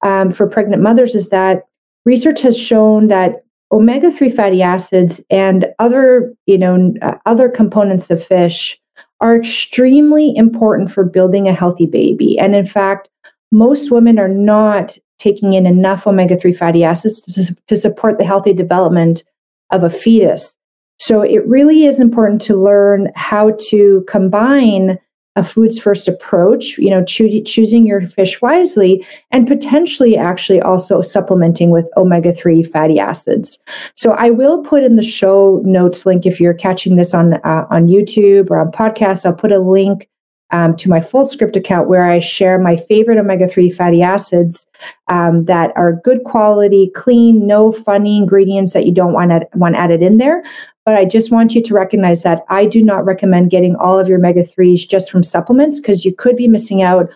um, 0.03 0.31
for 0.31 0.47
pregnant 0.47 0.81
mothers 0.81 1.15
is 1.15 1.29
that 1.29 1.63
research 2.05 2.41
has 2.41 2.57
shown 2.57 3.07
that 3.07 3.43
omega-3 3.71 4.35
fatty 4.35 4.61
acids 4.61 5.21
and 5.29 5.67
other, 5.79 6.33
you 6.45 6.57
know, 6.57 6.93
uh, 7.01 7.15
other 7.25 7.49
components 7.49 8.09
of 8.09 8.25
fish 8.25 8.77
are 9.21 9.35
extremely 9.35 10.35
important 10.35 10.91
for 10.91 11.03
building 11.03 11.47
a 11.47 11.53
healthy 11.53 11.85
baby. 11.85 12.37
And 12.37 12.55
in 12.55 12.67
fact, 12.67 13.09
most 13.51 13.91
women 13.91 14.19
are 14.19 14.27
not 14.27 14.97
taking 15.19 15.53
in 15.53 15.65
enough 15.65 16.07
omega 16.07 16.35
3 16.35 16.53
fatty 16.53 16.83
acids 16.83 17.21
to, 17.21 17.55
to 17.67 17.77
support 17.77 18.17
the 18.17 18.25
healthy 18.25 18.53
development 18.53 19.23
of 19.69 19.83
a 19.83 19.89
fetus. 19.89 20.55
So 20.99 21.21
it 21.21 21.45
really 21.47 21.85
is 21.85 21.99
important 21.99 22.41
to 22.43 22.61
learn 22.61 23.11
how 23.15 23.57
to 23.69 24.03
combine 24.07 24.99
a 25.38 25.43
foods 25.43 25.79
first 25.79 26.07
approach, 26.07 26.77
you 26.77 26.89
know, 26.89 27.03
choo- 27.03 27.41
choosing 27.43 27.85
your 27.85 28.01
fish 28.07 28.41
wisely 28.41 29.05
and 29.31 29.47
potentially 29.47 30.17
actually 30.17 30.61
also 30.61 31.01
supplementing 31.01 31.69
with 31.69 31.85
omega 31.95 32.33
3 32.33 32.63
fatty 32.63 33.00
acids. 33.00 33.57
So 33.95 34.11
I 34.11 34.29
will 34.29 34.61
put 34.63 34.83
in 34.83 34.97
the 34.97 35.03
show 35.03 35.61
notes 35.63 36.05
link 36.05 36.25
if 36.25 36.39
you're 36.39 36.53
catching 36.53 36.97
this 36.97 37.13
on 37.13 37.35
uh, 37.45 37.65
on 37.69 37.88
YouTube 37.88 38.51
or 38.51 38.59
on 38.59 38.71
podcast, 38.71 39.25
I'll 39.25 39.33
put 39.33 39.53
a 39.53 39.59
link 39.59 40.09
um, 40.51 40.75
to 40.77 40.89
my 40.89 41.00
Fullscript 41.00 41.55
account 41.55 41.88
where 41.88 42.10
I 42.10 42.20
share 42.20 42.60
my 42.60 42.77
favorite 42.77 43.17
omega 43.17 43.48
3 43.48 43.70
fatty 43.70 44.01
acids 44.01 44.65
um, 45.08 45.46
that 45.46 45.72
are 45.75 46.00
good 46.03 46.24
quality, 46.25 46.91
clean, 46.96 47.48
no 47.48 47.72
funny 47.72 48.17
ingredients 48.17 48.74
that 48.74 48.86
you 48.86 48.93
don't 48.93 49.13
want, 49.13 49.31
add, 49.31 49.48
want 49.55 49.75
added 49.75 50.01
in 50.01 50.17
there. 50.17 50.43
But 50.86 50.96
I 50.96 51.05
just 51.05 51.31
want 51.31 51.53
you 51.53 51.62
to 51.62 51.74
recognize 51.74 52.24
that 52.24 52.43
I 52.50 52.65
do 52.65 52.81
not 52.81 53.05
recommend 53.05 53.51
getting 53.51 53.75
all 53.75 54.00
of 54.00 54.08
your 54.08 54.17
omega 54.17 54.43
3s 54.43 54.88
just 54.88 55.12
from 55.12 55.24
supplements 55.24 55.79
because 55.79 56.03
you 56.03 56.13
could 56.13 56.36
be 56.36 56.48
missing 56.48 56.81
out 56.81 57.10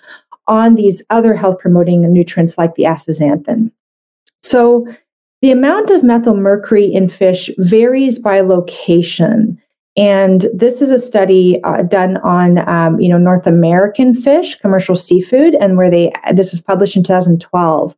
on 0.47 0.75
these 0.75 1.01
other 1.09 1.33
health 1.33 1.59
promoting 1.59 2.01
nutrients 2.13 2.57
like 2.57 2.75
the 2.75 2.83
astaxanthin. 2.83 3.71
So, 4.43 4.87
the 5.41 5.51
amount 5.51 5.91
of 5.91 6.03
methyl 6.03 6.35
mercury 6.35 6.91
in 6.91 7.09
fish 7.09 7.49
varies 7.57 8.17
by 8.17 8.41
location. 8.41 9.61
And 9.97 10.47
this 10.53 10.81
is 10.81 10.91
a 10.91 10.99
study 10.99 11.61
uh, 11.63 11.83
done 11.83 12.17
on, 12.17 12.67
um, 12.67 12.99
you 12.99 13.07
know, 13.07 13.17
North 13.17 13.47
American 13.47 14.13
fish, 14.13 14.55
commercial 14.59 14.95
seafood, 14.95 15.55
and 15.55 15.77
where 15.77 15.89
they 15.89 16.11
this 16.33 16.51
was 16.51 16.59
published 16.59 16.97
in 16.97 17.03
2012. 17.03 17.95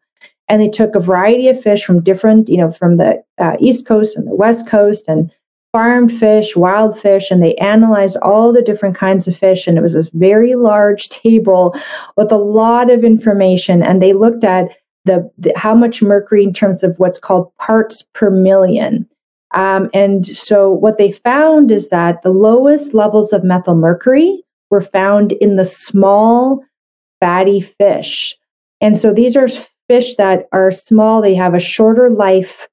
And 0.49 0.61
they 0.61 0.69
took 0.69 0.95
a 0.95 0.99
variety 0.99 1.49
of 1.49 1.61
fish 1.61 1.83
from 1.83 2.03
different, 2.03 2.49
you 2.49 2.57
know, 2.57 2.71
from 2.71 2.95
the 2.95 3.21
uh, 3.37 3.57
East 3.59 3.85
Coast 3.87 4.15
and 4.15 4.27
the 4.27 4.35
West 4.35 4.67
Coast, 4.67 5.07
and 5.07 5.31
farmed 5.71 6.17
fish, 6.17 6.55
wild 6.55 6.99
fish, 6.99 7.29
and 7.29 7.41
they 7.41 7.55
analyzed 7.55 8.17
all 8.21 8.53
the 8.53 8.61
different 8.61 8.95
kinds 8.95 9.27
of 9.27 9.35
fish. 9.35 9.67
And 9.67 9.77
it 9.77 9.81
was 9.81 9.93
this 9.93 10.09
very 10.13 10.55
large 10.55 11.09
table 11.09 11.75
with 12.15 12.31
a 12.31 12.37
lot 12.37 12.89
of 12.91 13.03
information. 13.03 13.83
And 13.83 14.01
they 14.01 14.13
looked 14.13 14.43
at 14.43 14.75
the, 15.05 15.29
the 15.37 15.53
how 15.55 15.73
much 15.73 16.01
mercury 16.01 16.43
in 16.43 16.53
terms 16.53 16.83
of 16.83 16.95
what's 16.97 17.19
called 17.19 17.51
parts 17.57 18.03
per 18.13 18.29
million. 18.29 19.07
Um, 19.53 19.89
and 19.93 20.27
so 20.27 20.69
what 20.69 20.97
they 20.97 21.11
found 21.11 21.71
is 21.71 21.89
that 21.89 22.21
the 22.21 22.31
lowest 22.31 22.93
levels 22.93 23.31
of 23.31 23.43
methyl 23.43 23.75
mercury 23.75 24.43
were 24.69 24.81
found 24.81 25.31
in 25.33 25.55
the 25.55 25.65
small 25.65 26.63
fatty 27.19 27.61
fish. 27.61 28.35
And 28.81 28.97
so 28.97 29.13
these 29.13 29.35
are 29.35 29.47
fish 29.87 30.15
that 30.17 30.47
are 30.51 30.71
small, 30.71 31.21
they 31.21 31.35
have 31.35 31.53
a 31.53 31.59
shorter 31.59 32.09
life 32.09 32.67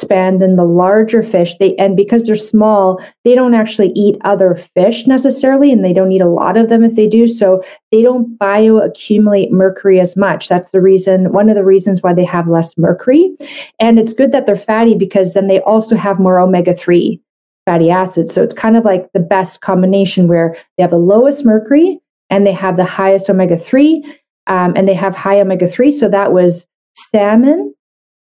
span 0.00 0.38
than 0.38 0.56
the 0.56 0.64
larger 0.64 1.22
fish. 1.22 1.56
They 1.58 1.76
and 1.76 1.96
because 1.96 2.24
they're 2.24 2.36
small 2.36 3.00
they 3.24 3.34
don't 3.34 3.54
actually 3.54 3.90
eat 3.90 4.16
other 4.24 4.54
fish 4.74 5.06
necessarily 5.06 5.72
and 5.72 5.84
they 5.84 5.92
don't 5.92 6.12
eat 6.12 6.20
a 6.20 6.28
lot 6.28 6.56
of 6.56 6.68
them 6.68 6.82
if 6.84 6.94
they 6.94 7.06
do. 7.06 7.28
So 7.28 7.62
they 7.92 8.02
don't 8.02 8.38
bioaccumulate 8.38 9.50
mercury 9.50 10.00
as 10.00 10.16
much. 10.16 10.48
That's 10.48 10.70
the 10.72 10.80
reason 10.80 11.32
one 11.32 11.48
of 11.48 11.56
the 11.56 11.64
reasons 11.64 12.02
why 12.02 12.14
they 12.14 12.24
have 12.24 12.48
less 12.48 12.76
mercury. 12.78 13.36
And 13.78 13.98
it's 13.98 14.12
good 14.12 14.32
that 14.32 14.46
they're 14.46 14.56
fatty 14.56 14.94
because 14.94 15.34
then 15.34 15.46
they 15.46 15.60
also 15.60 15.96
have 15.96 16.18
more 16.18 16.40
omega-3 16.40 17.20
fatty 17.66 17.90
acids. 17.90 18.34
So 18.34 18.42
it's 18.42 18.54
kind 18.54 18.76
of 18.76 18.84
like 18.84 19.12
the 19.12 19.20
best 19.20 19.60
combination 19.60 20.28
where 20.28 20.56
they 20.76 20.82
have 20.82 20.90
the 20.90 20.96
lowest 20.96 21.44
mercury 21.44 22.00
and 22.30 22.46
they 22.46 22.52
have 22.52 22.76
the 22.76 22.84
highest 22.84 23.28
omega-3 23.28 24.02
um, 24.46 24.72
and 24.76 24.88
they 24.88 24.94
have 24.94 25.14
high 25.14 25.40
omega-3 25.40 25.92
so 25.92 26.08
that 26.08 26.32
was 26.32 26.66
salmon 26.94 27.74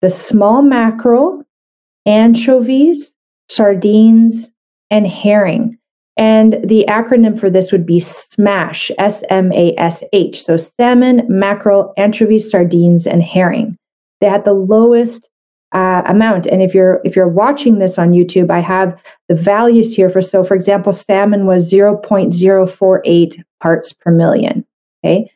the 0.01 0.09
small 0.09 0.61
mackerel 0.61 1.43
anchovies, 2.09 3.13
sardines, 3.49 4.51
and 4.89 5.07
herring. 5.07 5.77
And 6.17 6.57
the 6.63 6.83
acronym 6.89 7.39
for 7.39 7.49
this 7.49 7.71
would 7.71 7.85
be 7.85 7.99
SMASH, 7.99 8.91
S 8.97 9.23
M 9.29 9.53
A 9.53 9.73
S 9.77 10.03
H. 10.11 10.43
So 10.43 10.57
salmon, 10.57 11.25
mackerel, 11.29 11.93
anchovies, 11.97 12.49
sardines, 12.49 13.07
and 13.07 13.23
herring. 13.23 13.77
They 14.19 14.27
had 14.27 14.43
the 14.43 14.53
lowest 14.53 15.29
uh, 15.71 16.01
amount. 16.07 16.47
And 16.47 16.61
if 16.61 16.73
you're 16.73 16.99
if 17.05 17.15
you're 17.15 17.29
watching 17.29 17.77
this 17.79 17.97
on 17.97 18.11
YouTube, 18.11 18.49
I 18.49 18.59
have 18.59 19.01
the 19.29 19.35
values 19.35 19.95
here 19.95 20.09
for 20.09 20.21
so 20.21 20.43
for 20.43 20.55
example, 20.55 20.91
salmon 20.91 21.45
was 21.45 21.71
0.048 21.71 23.43
parts 23.61 23.93
per 23.93 24.11
million. 24.11 24.65
Okay, 25.05 25.31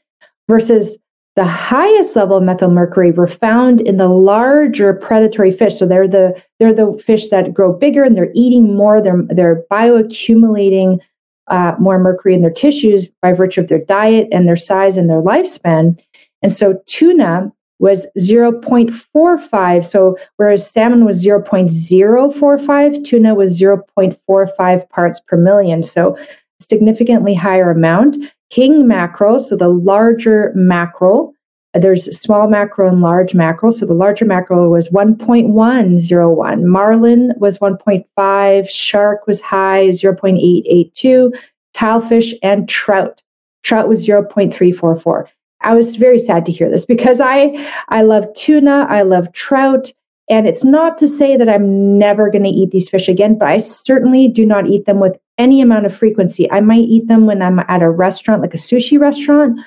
versus 0.49 0.97
the 1.35 1.43
highest 1.43 2.15
level 2.15 2.37
of 2.37 2.43
methylmercury 2.43 3.15
were 3.15 3.27
found 3.27 3.81
in 3.81 3.97
the 3.97 4.07
larger 4.07 4.93
predatory 4.93 5.51
fish. 5.51 5.77
So 5.77 5.85
they're 5.85 6.07
the 6.07 6.39
they're 6.59 6.73
the 6.73 7.01
fish 7.05 7.29
that 7.29 7.53
grow 7.53 7.73
bigger 7.73 8.03
and 8.03 8.15
they're 8.15 8.31
eating 8.35 8.75
more. 8.75 9.01
They're 9.01 9.23
they're 9.29 9.63
bioaccumulating 9.71 10.99
uh, 11.47 11.75
more 11.79 11.99
mercury 11.99 12.33
in 12.33 12.41
their 12.41 12.51
tissues 12.51 13.07
by 13.21 13.33
virtue 13.33 13.61
of 13.61 13.67
their 13.67 13.83
diet 13.83 14.27
and 14.31 14.47
their 14.47 14.57
size 14.57 14.95
and 14.95 15.09
their 15.09 15.21
lifespan. 15.21 15.99
And 16.41 16.53
so 16.53 16.81
tuna 16.85 17.51
was 17.79 18.07
0.45. 18.17 19.85
So 19.85 20.17
whereas 20.37 20.69
salmon 20.69 21.03
was 21.03 21.23
0.045, 21.23 23.03
tuna 23.03 23.35
was 23.35 23.59
0.45 23.59 24.89
parts 24.89 25.19
per 25.27 25.35
million. 25.35 25.83
So 25.83 26.17
significantly 26.61 27.33
higher 27.33 27.71
amount. 27.71 28.15
King 28.53 28.87
mackerel, 28.87 29.39
so 29.39 29.55
the 29.55 29.69
larger 29.69 30.51
mackerel, 30.53 31.33
uh, 31.73 31.79
there's 31.79 32.15
small 32.15 32.47
mackerel 32.47 32.87
and 32.87 33.01
large 33.01 33.33
mackerel. 33.33 33.71
So 33.71 33.87
the 33.87 33.95
larger 33.95 34.25
mackerel 34.25 34.69
was 34.69 34.89
1.101. 34.89 36.63
Marlin 36.63 37.33
was 37.37 37.57
1.5. 37.57 38.69
Shark 38.69 39.25
was 39.25 39.41
high, 39.41 39.87
0.882. 39.87 41.35
Tilefish 41.73 42.33
and 42.43 42.69
trout. 42.69 43.23
Trout 43.63 43.89
was 43.89 44.05
0.344. 44.05 45.25
I 45.61 45.73
was 45.73 45.95
very 45.95 46.19
sad 46.19 46.45
to 46.45 46.51
hear 46.51 46.69
this 46.69 46.85
because 46.85 47.19
I 47.19 47.67
I 47.89 48.03
love 48.03 48.31
tuna, 48.35 48.85
I 48.87 49.01
love 49.01 49.31
trout, 49.33 49.91
and 50.29 50.47
it's 50.47 50.63
not 50.63 50.97
to 50.99 51.07
say 51.07 51.35
that 51.35 51.49
I'm 51.49 51.97
never 51.97 52.29
going 52.29 52.43
to 52.43 52.49
eat 52.49 52.71
these 52.71 52.89
fish 52.89 53.09
again, 53.09 53.37
but 53.37 53.49
I 53.49 53.57
certainly 53.57 54.27
do 54.27 54.45
not 54.45 54.67
eat 54.67 54.85
them 54.85 54.99
with 54.99 55.17
any 55.37 55.61
amount 55.61 55.85
of 55.85 55.95
frequency. 55.95 56.49
I 56.51 56.61
might 56.61 56.85
eat 56.85 57.07
them 57.07 57.25
when 57.25 57.41
I'm 57.41 57.59
at 57.67 57.81
a 57.81 57.89
restaurant, 57.89 58.41
like 58.41 58.53
a 58.53 58.57
sushi 58.57 58.99
restaurant, 58.99 59.59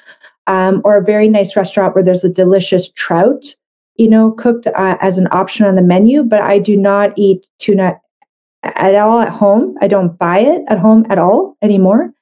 um, 0.47 0.81
or 0.85 0.97
a 0.97 1.05
very 1.05 1.29
nice 1.29 1.57
restaurant 1.57 1.95
where 1.95 2.05
there's 2.05 2.25
a 2.25 2.29
delicious 2.29 2.91
trout, 2.93 3.55
you 3.97 4.09
know, 4.09 4.31
cooked 4.33 4.67
uh, 4.67 4.97
as 5.01 5.19
an 5.19 5.29
option 5.31 5.67
on 5.67 5.75
the 5.75 5.83
menu. 5.83 6.23
But 6.23 6.41
I 6.41 6.59
do 6.59 6.77
not 6.77 7.13
eat 7.17 7.47
tuna 7.59 8.01
at 8.63 8.95
all 8.95 9.21
at 9.21 9.29
home. 9.29 9.77
I 9.83 9.89
don't 9.89 10.19
buy 10.19 10.39
it 10.39 10.63
at 10.69 10.79
home 10.79 11.05
at 11.11 11.19
all 11.19 11.57
anymore. 11.63 12.13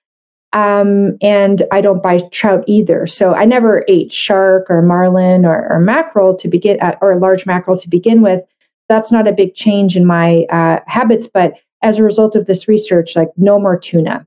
Um, 0.54 1.18
and 1.20 1.64
I 1.73 1.80
don't 1.80 2.02
buy 2.02 2.20
trout 2.30 2.64
either. 2.66 3.06
So 3.06 3.34
I 3.34 3.44
never 3.44 3.84
ate 3.88 4.12
shark 4.12 4.66
or 4.70 4.82
marlin 4.82 5.44
or, 5.44 5.68
or 5.70 5.80
mackerel 5.80 6.37
to 6.37 6.49
begin, 6.49 6.80
uh, 6.80 6.94
or 7.02 7.18
large 7.18 7.44
mackerel 7.44 7.76
to 7.78 7.88
begin 7.88 8.23
with. 8.23 8.40
That's 8.88 9.11
not 9.11 9.26
a 9.26 9.32
big 9.32 9.54
change 9.54 9.96
in 9.96 10.06
my 10.06 10.44
uh, 10.50 10.78
habits, 10.87 11.26
but 11.26 11.54
as 11.82 11.99
a 11.99 12.04
result 12.04 12.37
of 12.37 12.46
this 12.46 12.68
research, 12.68 13.16
like 13.16 13.28
no 13.37 13.58
more 13.58 13.78
tuna, 13.78 14.26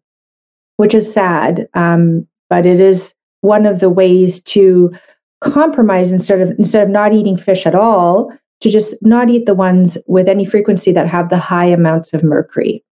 which 0.75 0.93
is 0.93 1.11
sad. 1.11 1.67
Um, 1.73 2.27
but 2.49 2.65
it 2.65 2.79
is 2.79 3.13
one 3.41 3.65
of 3.65 3.79
the 3.79 3.89
ways 3.89 4.41
to 4.41 4.91
compromise 5.41 6.11
instead 6.11 6.41
of 6.41 6.49
instead 6.57 6.83
of 6.83 6.89
not 6.89 7.13
eating 7.13 7.37
fish 7.37 7.65
at 7.65 7.75
all, 7.75 8.31
to 8.61 8.69
just 8.69 8.95
not 9.01 9.29
eat 9.29 9.45
the 9.45 9.53
ones 9.53 9.97
with 10.07 10.27
any 10.27 10.45
frequency 10.45 10.91
that 10.91 11.07
have 11.07 11.29
the 11.29 11.37
high 11.37 11.67
amounts 11.67 12.13
of 12.13 12.23
mercury. 12.23 12.83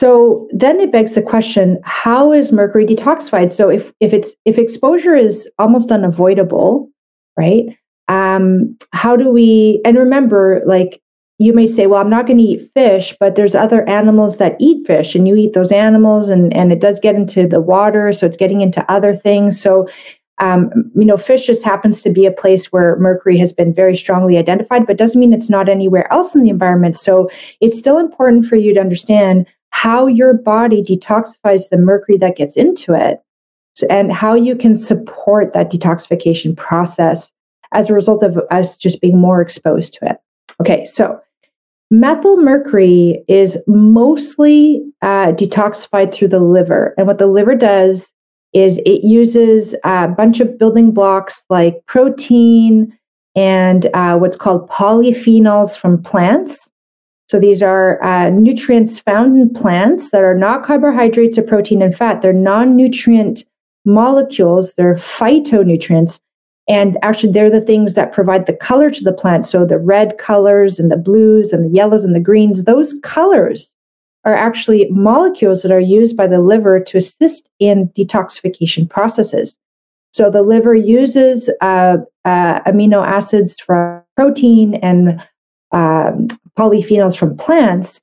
So 0.00 0.48
then 0.50 0.80
it 0.80 0.92
begs 0.92 1.12
the 1.12 1.20
question, 1.20 1.78
how 1.84 2.32
is 2.32 2.52
mercury 2.52 2.86
detoxified? 2.86 3.52
So 3.52 3.68
if 3.68 3.92
if 4.00 4.14
it's 4.14 4.34
if 4.46 4.56
exposure 4.56 5.14
is 5.14 5.46
almost 5.58 5.92
unavoidable, 5.92 6.88
right? 7.36 7.66
Um, 8.08 8.78
how 8.94 9.14
do 9.14 9.28
we 9.28 9.82
and 9.84 9.98
remember, 9.98 10.62
like 10.64 11.02
you 11.36 11.52
may 11.52 11.66
say, 11.66 11.86
well, 11.86 12.00
I'm 12.00 12.08
not 12.08 12.26
going 12.26 12.38
to 12.38 12.44
eat 12.44 12.70
fish, 12.72 13.14
but 13.20 13.34
there's 13.34 13.54
other 13.54 13.86
animals 13.86 14.38
that 14.38 14.56
eat 14.58 14.86
fish, 14.86 15.14
and 15.14 15.28
you 15.28 15.36
eat 15.36 15.52
those 15.52 15.70
animals, 15.70 16.30
and 16.30 16.50
and 16.56 16.72
it 16.72 16.80
does 16.80 16.98
get 16.98 17.14
into 17.14 17.46
the 17.46 17.60
water, 17.60 18.10
so 18.14 18.24
it's 18.24 18.38
getting 18.38 18.62
into 18.62 18.90
other 18.90 19.14
things. 19.14 19.60
So 19.60 19.86
um, 20.38 20.70
you 20.94 21.04
know, 21.04 21.18
fish 21.18 21.46
just 21.46 21.62
happens 21.62 22.00
to 22.00 22.10
be 22.10 22.24
a 22.24 22.32
place 22.32 22.72
where 22.72 22.96
mercury 22.96 23.36
has 23.36 23.52
been 23.52 23.74
very 23.74 23.98
strongly 23.98 24.38
identified, 24.38 24.86
but 24.86 24.96
doesn't 24.96 25.20
mean 25.20 25.34
it's 25.34 25.50
not 25.50 25.68
anywhere 25.68 26.10
else 26.10 26.34
in 26.34 26.42
the 26.42 26.48
environment. 26.48 26.96
So 26.96 27.28
it's 27.60 27.78
still 27.78 27.98
important 27.98 28.46
for 28.46 28.56
you 28.56 28.72
to 28.72 28.80
understand 28.80 29.46
how 29.70 30.06
your 30.06 30.34
body 30.34 30.82
detoxifies 30.82 31.68
the 31.68 31.78
mercury 31.78 32.18
that 32.18 32.36
gets 32.36 32.56
into 32.56 32.92
it 32.92 33.20
and 33.88 34.12
how 34.12 34.34
you 34.34 34.56
can 34.56 34.76
support 34.76 35.52
that 35.52 35.70
detoxification 35.70 36.56
process 36.56 37.32
as 37.72 37.88
a 37.88 37.94
result 37.94 38.22
of 38.22 38.38
us 38.50 38.76
just 38.76 39.00
being 39.00 39.18
more 39.18 39.40
exposed 39.40 39.94
to 39.94 40.10
it. 40.10 40.16
Okay, 40.60 40.84
so 40.84 41.20
methyl 41.90 42.36
mercury 42.36 43.24
is 43.28 43.56
mostly 43.66 44.82
uh, 45.02 45.32
detoxified 45.32 46.12
through 46.12 46.28
the 46.28 46.40
liver. 46.40 46.94
And 46.98 47.06
what 47.06 47.18
the 47.18 47.26
liver 47.26 47.54
does 47.54 48.08
is 48.52 48.78
it 48.78 49.04
uses 49.04 49.74
a 49.84 50.08
bunch 50.08 50.40
of 50.40 50.58
building 50.58 50.90
blocks 50.90 51.42
like 51.48 51.84
protein 51.86 52.96
and 53.36 53.86
uh, 53.94 54.18
what's 54.18 54.36
called 54.36 54.68
polyphenols 54.68 55.78
from 55.78 56.02
plants 56.02 56.69
so 57.30 57.38
these 57.38 57.62
are 57.62 58.02
uh, 58.02 58.28
nutrients 58.28 58.98
found 58.98 59.40
in 59.40 59.54
plants 59.54 60.10
that 60.10 60.22
are 60.22 60.34
not 60.34 60.64
carbohydrates 60.64 61.38
or 61.38 61.42
protein 61.42 61.80
and 61.80 61.94
fat. 61.94 62.22
They're 62.22 62.32
non 62.32 62.74
nutrient 62.74 63.44
molecules, 63.84 64.74
they're 64.74 64.96
phytonutrients. 64.96 66.18
And 66.68 66.98
actually, 67.02 67.32
they're 67.32 67.48
the 67.48 67.60
things 67.60 67.94
that 67.94 68.12
provide 68.12 68.46
the 68.46 68.52
color 68.52 68.90
to 68.90 69.04
the 69.04 69.12
plant. 69.12 69.46
So 69.46 69.64
the 69.64 69.78
red 69.78 70.18
colors 70.18 70.80
and 70.80 70.90
the 70.90 70.96
blues 70.96 71.52
and 71.52 71.66
the 71.66 71.72
yellows 71.72 72.04
and 72.04 72.16
the 72.16 72.20
greens, 72.20 72.64
those 72.64 72.94
colors 73.04 73.70
are 74.24 74.34
actually 74.34 74.88
molecules 74.90 75.62
that 75.62 75.70
are 75.70 75.78
used 75.78 76.16
by 76.16 76.26
the 76.26 76.40
liver 76.40 76.80
to 76.80 76.98
assist 76.98 77.48
in 77.60 77.90
detoxification 77.90 78.90
processes. 78.90 79.56
So 80.10 80.32
the 80.32 80.42
liver 80.42 80.74
uses 80.74 81.48
uh, 81.60 81.98
uh, 82.24 82.60
amino 82.62 83.06
acids 83.06 83.60
from 83.60 84.02
protein 84.16 84.74
and 84.82 85.24
um, 85.70 86.26
polyphenols 86.58 87.16
from 87.16 87.36
plants 87.36 88.00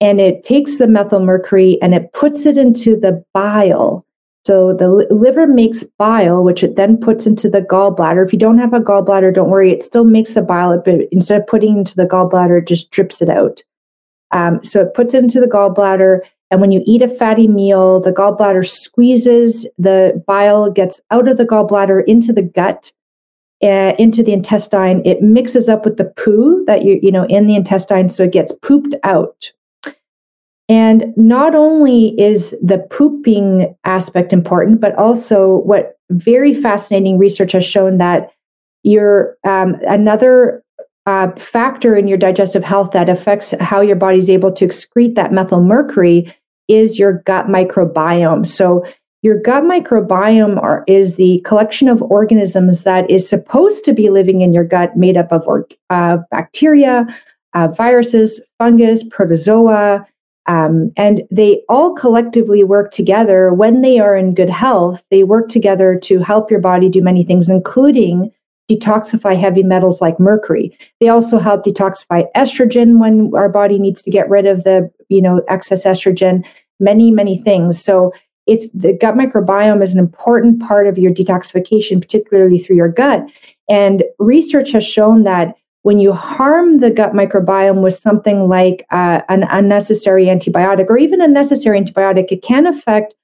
and 0.00 0.20
it 0.20 0.44
takes 0.44 0.78
the 0.78 0.86
methyl 0.86 1.20
mercury 1.20 1.78
and 1.82 1.94
it 1.94 2.12
puts 2.12 2.46
it 2.46 2.56
into 2.56 2.98
the 2.98 3.24
bile. 3.32 4.04
So 4.46 4.72
the 4.72 4.88
liver 5.10 5.46
makes 5.46 5.82
bile, 5.98 6.42
which 6.42 6.62
it 6.62 6.76
then 6.76 6.96
puts 6.96 7.26
into 7.26 7.50
the 7.50 7.60
gallbladder. 7.60 8.24
If 8.24 8.32
you 8.32 8.38
don't 8.38 8.58
have 8.58 8.72
a 8.72 8.80
gallbladder, 8.80 9.34
don't 9.34 9.50
worry, 9.50 9.70
it 9.70 9.82
still 9.82 10.04
makes 10.04 10.34
the 10.34 10.42
bile, 10.42 10.80
but 10.82 11.00
instead 11.12 11.40
of 11.40 11.46
putting 11.46 11.78
into 11.78 11.94
the 11.96 12.06
gallbladder, 12.06 12.62
it 12.62 12.66
just 12.66 12.90
drips 12.90 13.20
it 13.20 13.28
out. 13.28 13.62
Um, 14.30 14.62
so 14.64 14.80
it 14.80 14.94
puts 14.94 15.14
it 15.14 15.22
into 15.22 15.40
the 15.40 15.46
gallbladder. 15.46 16.20
And 16.50 16.60
when 16.60 16.72
you 16.72 16.82
eat 16.86 17.02
a 17.02 17.08
fatty 17.08 17.48
meal, 17.48 18.00
the 18.00 18.12
gallbladder 18.12 18.66
squeezes, 18.66 19.66
the 19.76 20.22
bile 20.26 20.70
gets 20.70 21.00
out 21.10 21.28
of 21.28 21.36
the 21.36 21.44
gallbladder 21.44 22.02
into 22.06 22.32
the 22.32 22.42
gut 22.42 22.90
uh, 23.62 23.92
into 23.98 24.22
the 24.22 24.32
intestine. 24.32 25.02
It 25.04 25.22
mixes 25.22 25.68
up 25.68 25.84
with 25.84 25.96
the 25.96 26.04
poo 26.04 26.64
that 26.66 26.84
you 26.84 26.98
you 27.02 27.12
know 27.12 27.24
in 27.26 27.46
the 27.46 27.56
intestine, 27.56 28.08
so 28.08 28.24
it 28.24 28.32
gets 28.32 28.52
pooped 28.52 28.94
out. 29.04 29.50
And 30.70 31.14
not 31.16 31.54
only 31.54 32.08
is 32.20 32.54
the 32.62 32.78
pooping 32.90 33.74
aspect 33.84 34.34
important, 34.34 34.80
but 34.80 34.94
also 34.96 35.60
what 35.60 35.98
very 36.10 36.54
fascinating 36.54 37.16
research 37.16 37.52
has 37.52 37.64
shown 37.64 37.96
that 37.98 38.30
your 38.82 39.36
um, 39.44 39.76
another 39.88 40.62
uh, 41.06 41.32
factor 41.38 41.96
in 41.96 42.06
your 42.06 42.18
digestive 42.18 42.62
health 42.62 42.90
that 42.92 43.08
affects 43.08 43.54
how 43.60 43.80
your 43.80 43.96
body's 43.96 44.28
able 44.28 44.52
to 44.52 44.66
excrete 44.66 45.14
that 45.14 45.32
methyl 45.32 45.62
mercury 45.62 46.34
is 46.68 46.98
your 46.98 47.22
gut 47.24 47.46
microbiome. 47.46 48.46
So 48.46 48.84
your 49.28 49.38
gut 49.38 49.62
microbiome 49.62 50.56
are, 50.62 50.84
is 50.86 51.16
the 51.16 51.42
collection 51.44 51.86
of 51.86 52.00
organisms 52.00 52.84
that 52.84 53.08
is 53.10 53.28
supposed 53.28 53.84
to 53.84 53.92
be 53.92 54.08
living 54.08 54.40
in 54.40 54.54
your 54.54 54.64
gut, 54.64 54.96
made 54.96 55.18
up 55.18 55.30
of 55.30 55.46
uh, 55.90 56.16
bacteria, 56.30 57.06
uh, 57.52 57.68
viruses, 57.68 58.40
fungus, 58.56 59.04
protozoa, 59.10 60.06
um, 60.46 60.90
and 60.96 61.24
they 61.30 61.60
all 61.68 61.92
collectively 61.92 62.64
work 62.64 62.90
together 62.90 63.52
when 63.52 63.82
they 63.82 63.98
are 63.98 64.16
in 64.16 64.34
good 64.34 64.48
health. 64.48 65.04
They 65.10 65.24
work 65.24 65.50
together 65.50 65.94
to 66.04 66.20
help 66.20 66.50
your 66.50 66.60
body 66.60 66.88
do 66.88 67.02
many 67.02 67.22
things, 67.22 67.50
including 67.50 68.32
detoxify 68.70 69.38
heavy 69.38 69.62
metals 69.62 70.00
like 70.00 70.18
mercury. 70.18 70.74
They 71.00 71.08
also 71.08 71.38
help 71.38 71.66
detoxify 71.66 72.24
estrogen 72.34 72.98
when 72.98 73.30
our 73.34 73.50
body 73.50 73.78
needs 73.78 74.00
to 74.02 74.10
get 74.10 74.26
rid 74.30 74.46
of 74.46 74.64
the 74.64 74.90
you 75.10 75.20
know 75.20 75.42
excess 75.48 75.84
estrogen. 75.84 76.46
Many 76.80 77.10
many 77.10 77.36
things. 77.36 77.78
So 77.78 78.14
it's 78.48 78.66
the 78.72 78.94
gut 78.94 79.14
microbiome 79.14 79.82
is 79.82 79.92
an 79.92 79.98
important 79.98 80.60
part 80.60 80.86
of 80.86 80.98
your 80.98 81.12
detoxification, 81.12 82.00
particularly 82.00 82.58
through 82.58 82.76
your 82.76 82.88
gut. 82.88 83.28
And 83.68 84.02
research 84.18 84.72
has 84.72 84.84
shown 84.84 85.24
that 85.24 85.54
when 85.82 85.98
you 85.98 86.12
harm 86.12 86.78
the 86.78 86.90
gut 86.90 87.12
microbiome 87.12 87.82
with 87.82 88.00
something 88.00 88.48
like 88.48 88.86
uh, 88.90 89.20
an 89.28 89.44
unnecessary 89.50 90.26
antibiotic 90.26 90.86
or 90.88 90.96
even 90.96 91.20
a 91.20 91.28
necessary 91.28 91.80
antibiotic, 91.80 92.32
it 92.32 92.42
can 92.42 92.66
affect 92.66 93.14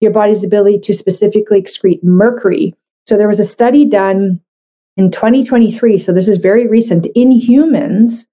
your 0.00 0.12
body's 0.12 0.44
ability 0.44 0.78
to 0.78 0.94
specifically 0.94 1.60
excrete 1.60 2.02
mercury. 2.04 2.72
So 3.08 3.16
there 3.16 3.28
was 3.28 3.40
a 3.40 3.44
study 3.44 3.84
done 3.84 4.40
in 4.96 5.10
2023, 5.10 5.98
so 5.98 6.12
this 6.12 6.28
is 6.28 6.36
very 6.36 6.68
recent, 6.68 7.06
in 7.16 7.32
humans 7.32 8.27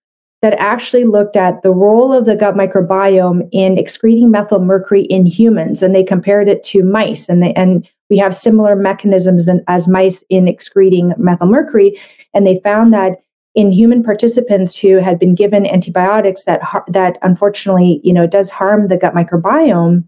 that 0.45 0.53
actually 0.59 1.05
looked 1.05 1.35
at 1.35 1.63
the 1.63 1.71
role 1.71 2.13
of 2.13 2.25
the 2.25 2.35
gut 2.35 2.53
microbiome 2.53 3.49
in 3.51 3.79
excreting 3.79 4.29
methyl 4.29 4.59
mercury 4.59 5.05
in 5.05 5.25
humans, 5.25 5.81
and 5.81 5.95
they 5.95 6.03
compared 6.03 6.47
it 6.47 6.63
to 6.65 6.83
mice, 6.83 7.27
and 7.27 7.41
they 7.41 7.51
and 7.53 7.89
we 8.11 8.17
have 8.19 8.37
similar 8.37 8.75
mechanisms 8.75 9.47
in, 9.47 9.63
as 9.67 9.87
mice 9.87 10.23
in 10.29 10.47
excreting 10.47 11.15
methyl 11.17 11.47
mercury, 11.47 11.99
and 12.35 12.45
they 12.45 12.59
found 12.63 12.93
that 12.93 13.23
in 13.55 13.71
human 13.71 14.03
participants 14.03 14.77
who 14.77 14.97
had 14.97 15.17
been 15.17 15.33
given 15.33 15.65
antibiotics 15.65 16.43
that 16.43 16.61
that 16.89 17.17
unfortunately 17.23 17.99
you 18.03 18.13
know 18.13 18.27
does 18.27 18.51
harm 18.51 18.87
the 18.87 18.97
gut 18.97 19.15
microbiome 19.15 20.03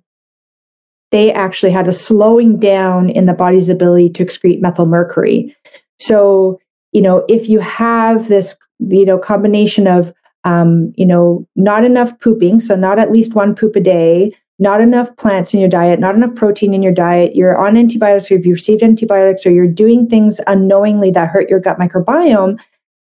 they 1.09 1.33
actually 1.33 1.71
had 1.71 1.87
a 1.87 1.91
slowing 1.91 2.59
down 2.59 3.09
in 3.09 3.25
the 3.25 3.33
body's 3.33 3.69
ability 3.69 4.11
to 4.11 4.23
excrete 4.23 4.61
methyl 4.61 4.85
mercury. 4.85 5.55
So 5.97 6.59
you 6.91 7.01
know 7.01 7.25
if 7.27 7.49
you 7.49 7.59
have 7.59 8.27
this 8.27 8.55
you 8.79 9.05
know 9.05 9.17
combination 9.17 9.87
of 9.87 10.13
um, 10.43 10.93
you 10.95 11.05
know 11.05 11.47
not 11.55 11.83
enough 11.83 12.17
pooping 12.19 12.59
so 12.59 12.75
not 12.75 12.99
at 12.99 13.11
least 13.11 13.35
one 13.35 13.55
poop 13.55 13.75
a 13.75 13.79
day 13.79 14.35
not 14.59 14.81
enough 14.81 15.15
plants 15.17 15.53
in 15.53 15.59
your 15.59 15.69
diet 15.69 15.99
not 15.99 16.15
enough 16.15 16.33
protein 16.35 16.73
in 16.73 16.81
your 16.81 16.93
diet 16.93 17.35
you're 17.35 17.57
on 17.57 17.77
antibiotics 17.77 18.31
or 18.31 18.35
if 18.35 18.45
you 18.45 18.53
received 18.53 18.83
antibiotics 18.83 19.45
or 19.45 19.51
you're 19.51 19.67
doing 19.67 20.07
things 20.07 20.39
unknowingly 20.47 21.11
that 21.11 21.29
hurt 21.29 21.49
your 21.49 21.59
gut 21.59 21.77
microbiome 21.79 22.59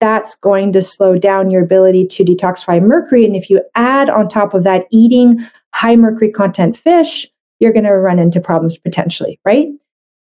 that's 0.02 0.36
going 0.36 0.74
to 0.74 0.82
slow 0.82 1.18
down 1.18 1.52
your 1.52 1.64
ability 1.64 2.08
to 2.08 2.26
detoxify 2.26 2.82
mercury. 2.82 3.24
And 3.24 3.36
if 3.36 3.50
you 3.50 3.62
add 3.76 4.10
on 4.10 4.28
top 4.28 4.54
of 4.54 4.64
that 4.64 4.88
eating 4.90 5.48
high 5.74 5.96
mercury 5.96 6.32
content 6.32 6.76
fish, 6.76 7.28
you're 7.60 7.72
going 7.72 7.86
to 7.86 7.92
run 7.92 8.18
into 8.18 8.42
problems 8.42 8.78
potentially, 8.78 9.40
right? 9.46 9.68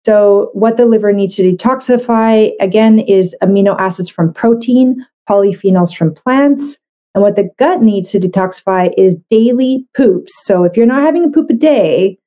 So, 0.06 0.50
what 0.54 0.78
the 0.78 0.86
liver 0.86 1.12
needs 1.14 1.36
to 1.36 1.44
detoxify 1.44 2.52
again 2.60 3.00
is 3.00 3.36
amino 3.42 3.80
acids 3.80 4.10
from 4.10 4.34
protein, 4.34 5.06
polyphenols 5.30 5.96
from 5.96 6.14
plants. 6.14 6.78
And 7.15 7.24
what 7.24 7.36
the 7.36 7.50
gut 7.58 7.82
needs 7.82 8.12
to 8.12 8.19
detoxify 8.19 8.91
is 8.98 9.17
daily 9.30 9.86
poops. 9.95 10.32
So, 10.45 10.63
if 10.63 10.78
you're 10.78 10.86
not 10.86 11.04
having 11.04 11.26
a 11.26 11.30
poop 11.30 11.50
a 11.50 11.54
day, 11.54 12.17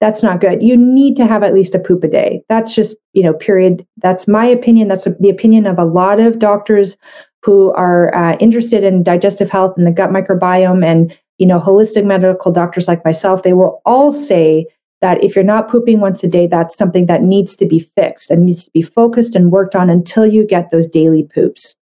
that's 0.00 0.22
not 0.22 0.40
good. 0.40 0.60
You 0.60 0.76
need 0.76 1.16
to 1.16 1.26
have 1.26 1.44
at 1.44 1.54
least 1.54 1.76
a 1.76 1.78
poop 1.78 2.02
a 2.02 2.08
day. 2.08 2.42
That's 2.48 2.74
just, 2.74 2.96
you 3.12 3.22
know, 3.22 3.32
period. 3.32 3.86
That's 3.98 4.26
my 4.26 4.44
opinion. 4.44 4.88
That's 4.88 5.04
the 5.04 5.30
opinion 5.30 5.64
of 5.64 5.78
a 5.78 5.84
lot 5.84 6.18
of 6.18 6.40
doctors 6.40 6.96
who 7.44 7.72
are 7.74 8.12
uh, 8.14 8.36
interested 8.38 8.82
in 8.82 9.04
digestive 9.04 9.48
health 9.48 9.74
and 9.76 9.86
the 9.86 9.92
gut 9.92 10.10
microbiome 10.10 10.84
and, 10.84 11.16
you 11.38 11.46
know, 11.46 11.60
holistic 11.60 12.04
medical 12.04 12.50
doctors 12.50 12.88
like 12.88 13.04
myself. 13.04 13.44
They 13.44 13.52
will 13.52 13.80
all 13.84 14.12
say 14.12 14.66
that 15.02 15.22
if 15.22 15.36
you're 15.36 15.44
not 15.44 15.68
pooping 15.68 16.00
once 16.00 16.24
a 16.24 16.28
day, 16.28 16.48
that's 16.48 16.76
something 16.76 17.06
that 17.06 17.22
needs 17.22 17.54
to 17.56 17.66
be 17.66 17.80
fixed 17.96 18.28
and 18.28 18.44
needs 18.44 18.64
to 18.64 18.70
be 18.72 18.82
focused 18.82 19.36
and 19.36 19.52
worked 19.52 19.76
on 19.76 19.88
until 19.88 20.26
you 20.26 20.44
get 20.44 20.70
those 20.70 20.88
daily 20.88 21.28
poops. 21.32 21.76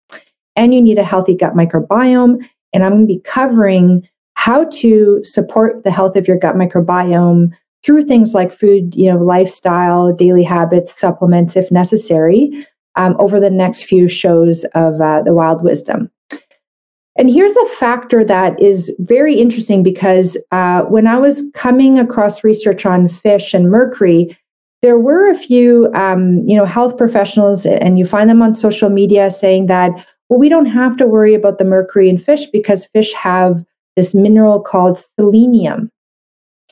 And 0.55 0.73
you 0.73 0.81
need 0.81 0.97
a 0.97 1.03
healthy 1.03 1.35
gut 1.35 1.53
microbiome. 1.53 2.45
And 2.73 2.83
I'm 2.83 2.91
going 2.91 3.07
to 3.07 3.13
be 3.13 3.21
covering 3.21 4.07
how 4.33 4.65
to 4.65 5.21
support 5.23 5.83
the 5.83 5.91
health 5.91 6.15
of 6.15 6.27
your 6.27 6.37
gut 6.37 6.55
microbiome 6.55 7.51
through 7.83 8.05
things 8.05 8.33
like 8.33 8.57
food, 8.57 8.95
you 8.95 9.11
know, 9.11 9.17
lifestyle, 9.17 10.13
daily 10.13 10.43
habits, 10.43 10.97
supplements 10.99 11.55
if 11.55 11.71
necessary, 11.71 12.67
um, 12.95 13.15
over 13.19 13.39
the 13.39 13.49
next 13.49 13.85
few 13.85 14.07
shows 14.07 14.63
of 14.75 14.99
uh, 15.01 15.21
the 15.23 15.33
Wild 15.33 15.63
Wisdom. 15.63 16.09
And 17.17 17.29
here's 17.29 17.55
a 17.55 17.65
factor 17.77 18.23
that 18.23 18.59
is 18.61 18.91
very 18.99 19.35
interesting 19.35 19.83
because 19.83 20.37
uh, 20.51 20.83
when 20.83 21.07
I 21.07 21.17
was 21.17 21.43
coming 21.53 21.99
across 21.99 22.43
research 22.43 22.85
on 22.85 23.09
fish 23.09 23.53
and 23.53 23.69
mercury, 23.69 24.37
there 24.81 24.97
were 24.97 25.29
a 25.29 25.37
few, 25.37 25.91
um, 25.93 26.39
you 26.39 26.55
know, 26.55 26.65
health 26.65 26.97
professionals, 26.97 27.65
and 27.65 27.99
you 27.99 28.05
find 28.05 28.29
them 28.29 28.41
on 28.41 28.55
social 28.55 28.89
media 28.89 29.29
saying 29.29 29.67
that, 29.67 29.91
well, 30.31 30.39
we 30.39 30.47
don't 30.47 30.65
have 30.65 30.95
to 30.95 31.05
worry 31.05 31.33
about 31.33 31.57
the 31.57 31.65
mercury 31.65 32.07
in 32.07 32.17
fish 32.17 32.45
because 32.45 32.85
fish 32.85 33.11
have 33.11 33.65
this 33.97 34.15
mineral 34.15 34.61
called 34.61 34.97
selenium. 35.19 35.91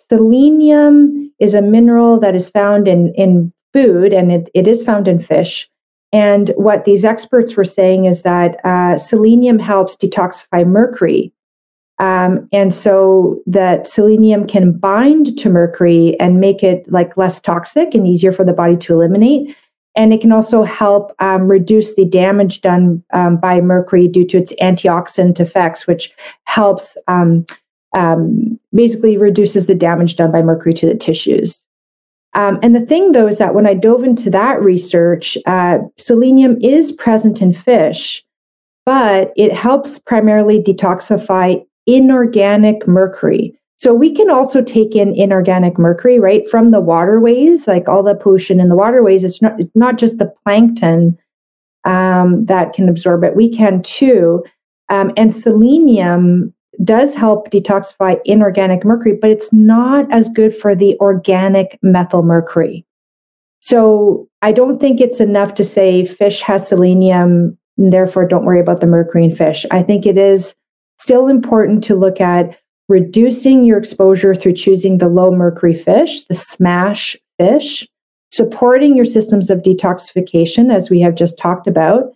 Selenium 0.10 1.30
is 1.40 1.54
a 1.54 1.62
mineral 1.62 2.22
that 2.22 2.36
is 2.36 2.50
found 2.50 2.88
in, 2.88 3.14
in 3.16 3.52
food 3.74 4.14
and 4.14 4.32
it, 4.32 4.50
it 4.54 4.66
is 4.66 4.82
found 4.82 5.10
in 5.10 5.22
fish. 5.22 5.70
And 6.14 6.52
what 6.56 6.86
these 6.86 7.04
experts 7.04 7.58
were 7.58 7.66
saying 7.66 8.06
is 8.06 8.24
that 8.24 8.64
uh, 8.64 8.96
selenium 8.96 9.60
helps 9.60 9.98
detoxify 9.98 10.66
mercury. 10.66 11.34
Um, 12.00 12.48
and 12.54 12.74
so 12.74 13.42
that 13.46 13.90
selenium 13.90 14.48
can 14.48 14.72
bind 14.72 15.38
to 15.38 15.50
mercury 15.50 16.18
and 16.18 16.40
make 16.40 16.64
it 16.64 16.90
like 16.90 17.18
less 17.18 17.42
toxic 17.42 17.94
and 17.94 18.08
easier 18.08 18.32
for 18.32 18.46
the 18.46 18.54
body 18.54 18.78
to 18.78 18.94
eliminate. 18.94 19.54
And 20.00 20.14
it 20.14 20.22
can 20.22 20.32
also 20.32 20.64
help 20.64 21.14
um, 21.20 21.50
reduce 21.50 21.96
the 21.96 22.06
damage 22.06 22.62
done 22.62 23.04
um, 23.12 23.36
by 23.36 23.60
mercury 23.60 24.08
due 24.08 24.26
to 24.28 24.38
its 24.38 24.54
antioxidant 24.62 25.42
effects, 25.42 25.88
which 25.88 26.10
helps 26.46 26.96
um, 27.10 27.46
um, 27.98 28.58
basically 28.74 29.18
reduces 29.18 29.66
the 29.66 29.76
damage 29.76 30.16
done 30.16 30.32
by 30.32 30.42
mercury 30.42 30.74
to 30.76 30.86
the 30.86 30.96
tissues. 30.96 31.66
Um, 32.34 32.60
and 32.64 32.74
the 32.74 32.86
thing, 32.86 33.12
though, 33.12 33.28
is 33.28 33.40
that 33.40 33.54
when 33.54 33.68
I 33.68 33.74
dove 33.74 34.06
into 34.06 34.30
that 34.30 34.62
research, 34.62 35.38
uh, 35.46 35.80
selenium 35.98 36.56
is 36.62 36.94
present 36.94 37.42
in 37.42 37.54
fish, 37.54 38.24
but 38.86 39.34
it 39.36 39.52
helps 39.52 40.00
primarily 40.00 40.64
detoxify 40.64 41.62
inorganic 41.88 42.88
mercury. 42.88 43.59
So 43.80 43.94
we 43.94 44.14
can 44.14 44.30
also 44.30 44.62
take 44.62 44.94
in 44.94 45.16
inorganic 45.16 45.80
mercury, 45.80 46.20
right, 46.20 46.48
from 46.50 46.72
the 46.72 46.82
waterways, 46.82 47.66
like 47.66 47.88
all 47.88 48.04
the 48.04 48.14
pollution 48.14 48.60
in 48.60 48.68
the 48.68 48.76
waterways. 48.76 49.24
It's 49.24 49.42
not 49.42 49.58
it's 49.58 49.74
not 49.74 49.98
just 49.98 50.18
the 50.18 50.34
plankton 50.44 51.18
um, 51.86 52.46
that 52.46 52.74
can 52.74 52.90
absorb 52.90 53.24
it. 53.24 53.38
We 53.38 53.50
can 53.56 53.82
too. 53.82 54.44
Um, 54.90 55.14
and 55.16 55.34
selenium 55.34 56.54
does 56.84 57.16
help 57.16 57.52
detoxify 57.52 58.20
inorganic 58.26 58.84
mercury, 58.84 59.16
but 59.16 59.30
it's 59.30 59.54
not 59.54 60.12
as 60.12 60.28
good 60.28 60.54
for 60.58 60.76
the 60.76 60.98
organic 61.00 61.80
methyl 61.82 62.24
mercury. 62.24 62.86
So 63.62 64.28
I 64.42 64.52
don't 64.52 64.80
think 64.80 65.00
it's 65.00 65.22
enough 65.22 65.54
to 65.54 65.64
say 65.64 66.06
fish 66.06 66.42
has 66.42 66.68
selenium, 66.68 67.58
and 67.78 67.94
therefore 67.94 68.28
don't 68.28 68.44
worry 68.44 68.60
about 68.60 68.82
the 68.82 68.88
mercury 68.88 69.24
in 69.24 69.36
fish. 69.38 69.66
I 69.72 69.84
think 69.84 70.06
it 70.06 70.18
is 70.18 70.54
still 70.98 71.30
important 71.30 71.82
to 71.86 71.96
look 71.96 72.20
at 72.20 72.58
reducing 72.90 73.64
your 73.64 73.78
exposure 73.78 74.36
through 74.36 74.54
choosing 74.54 74.98
the 74.98 75.08
low 75.08 75.32
mercury 75.32 75.76
fish, 75.76 76.24
the 76.26 76.34
smash 76.34 77.16
fish, 77.38 77.88
supporting 78.32 78.96
your 78.96 79.06
systems 79.06 79.50
of 79.50 79.60
detoxification, 79.60 80.74
as 80.74 80.90
we 80.90 81.00
have 81.00 81.16
just 81.16 81.38
talked 81.38 81.68
about. 81.68 82.12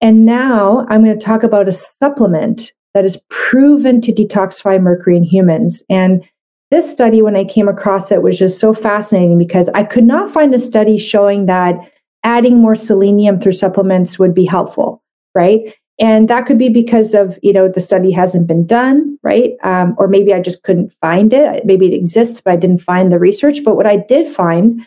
And 0.00 0.24
now 0.24 0.86
I'm 0.88 1.04
going 1.04 1.16
to 1.16 1.24
talk 1.24 1.42
about 1.42 1.68
a 1.68 1.72
supplement 1.72 2.72
that 2.94 3.04
is 3.04 3.20
proven 3.28 4.00
to 4.00 4.12
detoxify 4.12 4.80
mercury 4.80 5.16
in 5.16 5.24
humans. 5.24 5.82
And 5.88 6.26
this 6.70 6.90
study, 6.90 7.22
when 7.22 7.36
I 7.36 7.44
came 7.44 7.68
across 7.68 8.10
it, 8.10 8.22
was 8.22 8.38
just 8.38 8.58
so 8.58 8.74
fascinating 8.74 9.38
because 9.38 9.68
I 9.74 9.84
could 9.84 10.04
not 10.04 10.30
find 10.30 10.54
a 10.54 10.58
study 10.58 10.98
showing 10.98 11.46
that 11.46 11.76
adding 12.24 12.58
more 12.58 12.74
selenium 12.74 13.40
through 13.40 13.52
supplements 13.52 14.18
would 14.18 14.34
be 14.34 14.44
helpful, 14.44 15.02
right? 15.34 15.74
and 15.98 16.28
that 16.28 16.46
could 16.46 16.58
be 16.58 16.68
because 16.68 17.14
of 17.14 17.38
you 17.42 17.52
know 17.52 17.68
the 17.68 17.80
study 17.80 18.10
hasn't 18.12 18.46
been 18.46 18.66
done 18.66 19.18
right? 19.22 19.52
Um, 19.62 19.94
or 19.98 20.08
maybe 20.08 20.32
i 20.32 20.40
just 20.40 20.62
couldn't 20.62 20.92
find 21.00 21.32
it. 21.32 21.64
Maybe 21.64 21.86
it 21.86 21.94
exists 21.94 22.40
but 22.40 22.52
i 22.52 22.56
didn't 22.56 22.82
find 22.82 23.12
the 23.12 23.18
research. 23.18 23.58
But 23.64 23.76
what 23.76 23.86
i 23.86 23.96
did 23.96 24.34
find 24.34 24.86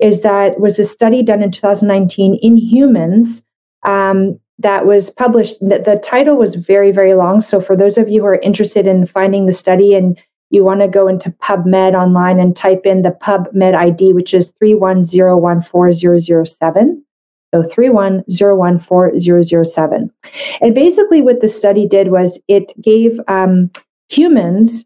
is 0.00 0.22
that 0.22 0.58
was 0.60 0.76
the 0.76 0.84
study 0.84 1.22
done 1.22 1.42
in 1.42 1.50
2019 1.50 2.38
in 2.42 2.56
humans 2.56 3.42
um, 3.84 4.38
that 4.58 4.86
was 4.86 5.10
published. 5.10 5.58
The 5.60 6.00
title 6.02 6.36
was 6.36 6.54
very 6.54 6.92
very 6.92 7.14
long. 7.14 7.40
So 7.40 7.60
for 7.60 7.76
those 7.76 7.98
of 7.98 8.08
you 8.08 8.20
who 8.20 8.26
are 8.26 8.40
interested 8.40 8.86
in 8.86 9.06
finding 9.06 9.46
the 9.46 9.52
study 9.52 9.94
and 9.94 10.18
you 10.50 10.62
want 10.64 10.80
to 10.80 10.88
go 10.88 11.08
into 11.08 11.30
pubmed 11.30 11.94
online 11.94 12.38
and 12.38 12.54
type 12.54 12.82
in 12.84 13.02
the 13.02 13.10
pubmed 13.10 13.74
id 13.74 14.12
which 14.12 14.34
is 14.34 14.52
three 14.58 14.74
one 14.74 15.02
zero 15.04 15.36
one 15.36 15.60
four 15.60 15.92
zero 15.92 16.18
zero 16.18 16.44
seven. 16.44 17.04
031014007. 17.54 20.10
And 20.60 20.74
basically, 20.74 21.22
what 21.22 21.40
the 21.40 21.48
study 21.48 21.86
did 21.86 22.10
was 22.10 22.42
it 22.48 22.72
gave 22.80 23.20
um, 23.28 23.70
humans 24.08 24.84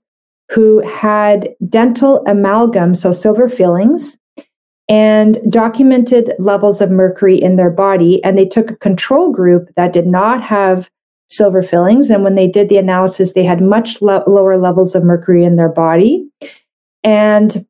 who 0.50 0.87
had 0.87 1.48
dental 1.68 2.22
amalgam, 2.26 2.94
so 2.94 3.12
silver 3.12 3.48
fillings, 3.48 4.18
and 4.88 5.38
documented 5.50 6.33
levels 6.38 6.81
of 6.81 6.90
mercury 6.90 7.42
in 7.42 7.57
their 7.57 7.70
body. 7.70 8.22
And 8.22 8.38
they 8.38 8.46
took 8.46 8.70
a 8.70 8.76
control 8.76 9.33
group 9.33 9.68
that 9.76 9.92
did 9.92 10.07
not 10.07 10.40
have 10.42 10.88
silver 11.29 11.62
fillings. 11.62 12.11
And 12.11 12.22
when 12.22 12.37
they 12.37 12.46
did 12.46 12.68
the 12.68 12.79
analysis, 12.79 13.33
they 13.33 13.44
had 13.44 13.61
much 13.61 14.00
lo- 14.00 14.22
lower 14.26 14.57
levels 14.57 14.94
of 14.94 15.02
mercury 15.02 15.44
in 15.44 15.57
their 15.57 15.68
body. 15.68 16.24
And 17.02 17.66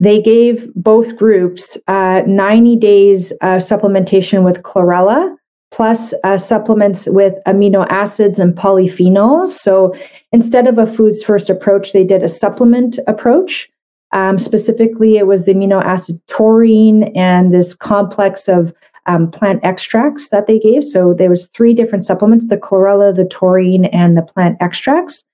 they 0.00 0.20
gave 0.20 0.72
both 0.74 1.16
groups 1.16 1.78
uh, 1.86 2.22
90 2.26 2.76
days 2.76 3.32
uh, 3.40 3.56
supplementation 3.56 4.44
with 4.44 4.62
chlorella 4.62 5.36
plus 5.74 6.14
uh, 6.22 6.38
supplements 6.38 7.08
with 7.08 7.34
amino 7.48 7.84
acids 7.90 8.38
and 8.38 8.54
polyphenols. 8.54 9.48
So 9.48 9.92
instead 10.30 10.68
of 10.68 10.78
a 10.78 10.86
foods 10.86 11.22
first 11.24 11.50
approach, 11.50 11.92
they 11.92 12.04
did 12.04 12.22
a 12.22 12.28
supplement 12.28 13.00
approach. 13.08 13.68
Um, 14.12 14.38
specifically, 14.38 15.16
it 15.16 15.26
was 15.26 15.44
the 15.44 15.54
amino 15.54 15.84
acid 15.84 16.20
taurine 16.28 17.04
and 17.16 17.52
this 17.52 17.74
complex 17.74 18.46
of 18.46 18.72
um, 19.06 19.30
plant 19.32 19.64
extracts 19.64 20.28
that 20.28 20.46
they 20.46 20.60
gave. 20.60 20.84
So 20.84 21.12
there 21.12 21.28
was 21.28 21.48
three 21.48 21.74
different 21.74 22.04
supplements: 22.04 22.46
the 22.46 22.56
chlorella, 22.56 23.14
the 23.14 23.24
taurine, 23.24 23.86
and 23.86 24.16
the 24.16 24.22
plant 24.22 24.56
extracts. 24.60 25.24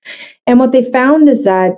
And 0.47 0.59
what 0.59 0.73
they 0.73 0.91
found 0.91 1.29
is 1.29 1.45
that 1.45 1.73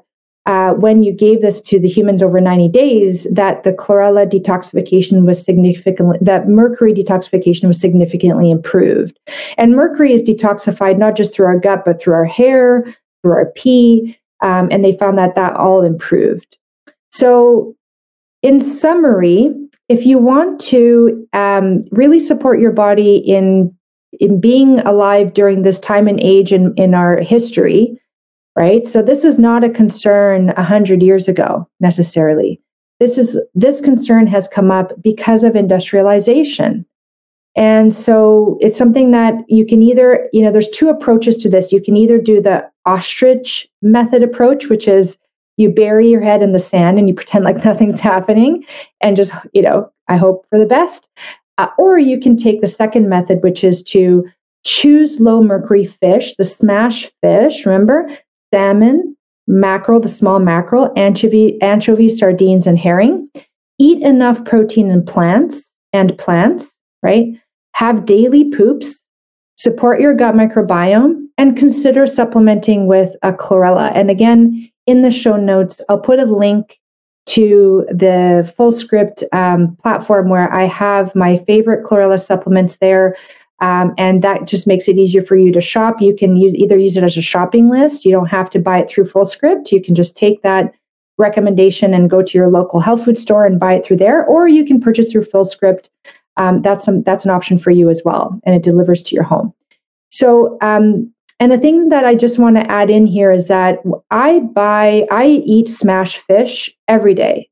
uh, 0.46 0.72
when 0.72 1.02
you 1.02 1.12
gave 1.12 1.40
this 1.40 1.61
to 1.61 1.78
the 1.78 1.88
humans 1.88 2.22
over 2.22 2.40
90 2.40 2.68
days, 2.68 3.26
that 3.31 3.62
the 3.62 3.72
chlorella 3.72 4.26
detoxification 4.26 5.24
was 5.24 5.42
significantly, 5.42 6.18
that 6.20 6.48
mercury 6.48 6.92
detoxification 6.92 7.68
was 7.68 7.81
significantly 7.81 8.50
improved. 8.50 9.18
And 9.57 9.76
mercury 9.76 10.12
is 10.12 10.22
detoxified 10.22 10.98
not 10.98 11.16
just 11.16 11.33
through 11.33 11.46
our 11.46 11.59
gut, 11.59 11.85
but 11.85 12.02
through 12.02 12.14
our 12.14 12.24
hair, 12.24 12.85
through 13.22 13.33
our 13.33 13.52
pee. 13.55 14.18
Um, 14.42 14.68
and 14.72 14.85
they 14.85 14.96
found 14.96 15.16
that 15.18 15.37
that 15.37 15.55
all 15.55 15.83
improved. 15.83 16.57
So, 17.11 17.76
in 18.42 18.59
summary, 18.59 19.55
if 19.88 20.05
you 20.05 20.18
want 20.18 20.61
to 20.62 21.28
um, 21.33 21.85
really 21.92 22.18
support 22.18 22.59
your 22.59 22.72
body 22.72 23.16
in 23.18 23.72
in 24.20 24.40
being 24.40 24.81
alive 24.81 25.33
during 25.33 25.62
this 25.62 25.78
time 25.78 26.07
and 26.07 26.20
age 26.20 26.52
in, 26.52 26.74
in 26.76 26.94
our 26.94 27.20
history, 27.20 27.98
right? 28.57 28.87
So 28.87 29.03
this 29.03 29.25
is 29.25 29.38
not 29.38 29.65
a 29.65 29.71
concern 29.71 30.51
a 30.51 30.62
hundred 30.62 31.03
years 31.03 31.29
ago 31.29 31.69
necessarily. 31.81 32.61
This 33.01 33.19
is 33.19 33.41
this 33.55 33.81
concern 33.81 34.27
has 34.29 34.47
come 34.47 34.71
up 34.71 34.93
because 35.03 35.43
of 35.45 35.57
industrialization. 35.57 36.87
And 37.55 37.93
so 37.93 38.57
it's 38.61 38.79
something 38.79 39.11
that 39.11 39.35
you 39.49 39.67
can 39.67 39.83
either, 39.83 40.29
you 40.33 40.43
know, 40.43 40.51
there's 40.51 40.69
two 40.69 40.88
approaches 40.88 41.37
to 41.38 41.51
this. 41.51 41.71
You 41.71 41.83
can 41.83 41.97
either 41.97 42.19
do 42.19 42.41
the 42.41 42.67
ostrich 42.87 43.69
method 43.83 44.23
approach, 44.23 44.69
which 44.69 44.88
is 44.88 45.19
you 45.59 45.69
bury 45.69 46.09
your 46.09 46.23
head 46.23 46.43
in 46.43 46.53
the 46.53 46.59
sand 46.59 46.99
and 46.99 47.09
you 47.09 47.15
pretend 47.15 47.45
like 47.45 47.65
nothing's 47.65 48.01
happening 48.01 48.65
and 49.01 49.17
just, 49.17 49.33
you 49.53 49.62
know, 49.62 49.91
I 50.09 50.17
hope 50.17 50.47
for 50.49 50.59
the 50.59 50.67
best. 50.67 51.09
Uh, 51.59 51.69
or 51.79 51.99
you 51.99 52.19
can 52.19 52.37
take 52.37 52.61
the 52.61 52.69
second 52.69 53.09
method, 53.09 53.43
which 53.43 53.62
is 53.62 53.83
to 53.83 54.25
choose 54.65 55.21
low 55.21 55.43
mercury 55.43 55.87
fish, 55.87 56.35
the 56.37 56.45
smash 56.45 57.11
fish, 57.23 57.67
remember, 57.67 58.09
salmon, 58.53 59.17
mackerel, 59.47 60.01
the 60.01 60.09
small 60.09 60.38
mackerel, 60.38 60.93
anchovy, 60.97 61.61
anchovies, 61.61 62.19
sardines, 62.19 62.67
and 62.67 62.79
herring. 62.79 63.29
Eat 63.79 64.03
enough 64.03 64.45
protein 64.45 64.91
in 64.91 65.05
plants 65.05 65.71
and 65.93 66.17
plants, 66.19 66.73
right? 67.03 67.27
Have 67.75 68.05
daily 68.05 68.51
poops, 68.51 69.01
support 69.57 70.01
your 70.01 70.15
gut 70.15 70.35
microbiome, 70.35 71.27
and 71.38 71.57
consider 71.57 72.07
supplementing 72.07 72.87
with 72.87 73.15
a 73.23 73.33
chlorella. 73.33 73.91
And 73.95 74.11
again, 74.11 74.71
in 74.87 75.03
the 75.03 75.11
show 75.11 75.37
notes, 75.37 75.81
I'll 75.88 75.99
put 75.99 76.19
a 76.19 76.25
link 76.25 76.79
to 77.25 77.87
the 77.88 78.53
Fullscript 78.59 79.23
um, 79.33 79.77
platform 79.83 80.29
where 80.29 80.53
I 80.53 80.65
have 80.65 81.15
my 81.15 81.38
favorite 81.47 81.85
chlorella 81.85 82.21
supplements 82.21 82.77
there. 82.81 83.17
Um, 83.62 83.94
and 83.96 84.22
that 84.22 84.46
just 84.46 84.66
makes 84.66 84.88
it 84.88 84.98
easier 84.98 85.22
for 85.22 85.37
you 85.37 85.53
to 85.53 85.61
shop. 85.61 86.01
You 86.01 86.14
can 86.14 86.37
use, 86.37 86.53
either 86.55 86.77
use 86.77 86.96
it 86.96 87.05
as 87.05 87.16
a 87.16 87.22
shopping 87.22 87.70
list. 87.70 88.05
You 88.05 88.11
don't 88.11 88.27
have 88.27 88.51
to 88.51 88.59
buy 88.59 88.81
it 88.81 88.90
through 88.90 89.07
Fullscript. 89.07 89.70
You 89.70 89.81
can 89.81 89.94
just 89.94 90.16
take 90.16 90.42
that 90.42 90.75
recommendation 91.16 91.94
and 91.94 92.11
go 92.11 92.22
to 92.22 92.37
your 92.37 92.51
local 92.51 92.81
health 92.81 93.05
food 93.05 93.16
store 93.16 93.46
and 93.46 93.61
buy 93.61 93.75
it 93.75 93.87
through 93.87 93.98
there, 93.98 94.27
or 94.27 94.48
you 94.48 94.64
can 94.64 94.81
purchase 94.81 95.12
through 95.12 95.25
Fullscript. 95.25 95.90
Um, 96.37 96.61
that's 96.62 96.85
some 96.85 97.05
that's 97.05 97.25
an 97.25 97.31
option 97.31 97.57
for 97.57 97.70
you 97.70 97.88
as 97.88 98.03
well, 98.05 98.40
and 98.44 98.55
it 98.55 98.64
delivers 98.64 99.01
to 99.03 99.14
your 99.14 99.25
home. 99.25 99.55
So, 100.11 100.59
um, 100.61 101.12
and 101.38 101.53
the 101.53 101.59
thing 101.59 101.88
that 101.90 102.05
I 102.05 102.16
just 102.16 102.38
want 102.40 102.57
to 102.57 102.70
add 102.70 102.90
in 102.90 103.07
here 103.07 103.31
is 103.31 103.46
that 103.46 103.79
I 104.11 104.40
buy, 104.40 105.07
I 105.11 105.42
eat 105.46 105.68
smash 105.68 106.18
fish 106.27 106.75
every 106.88 107.14
day, 107.14 107.48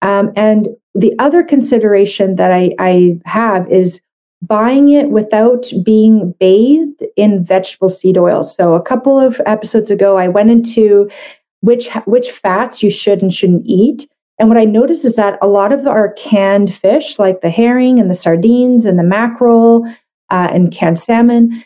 um, 0.00 0.32
and 0.36 0.68
the 0.94 1.12
other 1.18 1.42
consideration 1.42 2.36
that 2.36 2.50
I, 2.50 2.70
I 2.78 3.18
have 3.26 3.70
is 3.70 4.00
buying 4.42 4.88
it 4.88 5.10
without 5.10 5.70
being 5.84 6.34
bathed 6.40 7.04
in 7.16 7.44
vegetable 7.44 7.88
seed 7.88 8.16
oil. 8.16 8.42
So 8.42 8.74
a 8.74 8.82
couple 8.82 9.18
of 9.18 9.40
episodes 9.46 9.90
ago, 9.90 10.16
I 10.16 10.28
went 10.28 10.50
into 10.50 11.10
which 11.60 11.88
which 12.06 12.30
fats 12.30 12.82
you 12.82 12.90
should 12.90 13.22
and 13.22 13.32
shouldn't 13.32 13.66
eat. 13.66 14.08
And 14.38 14.48
what 14.48 14.56
I 14.56 14.64
noticed 14.64 15.04
is 15.04 15.16
that 15.16 15.38
a 15.42 15.48
lot 15.48 15.72
of 15.72 15.86
our 15.86 16.14
canned 16.14 16.74
fish, 16.74 17.18
like 17.18 17.42
the 17.42 17.50
herring 17.50 18.00
and 18.00 18.10
the 18.10 18.14
sardines 18.14 18.86
and 18.86 18.98
the 18.98 19.02
mackerel 19.04 19.84
uh, 20.30 20.48
and 20.50 20.72
canned 20.72 20.98
salmon, 20.98 21.62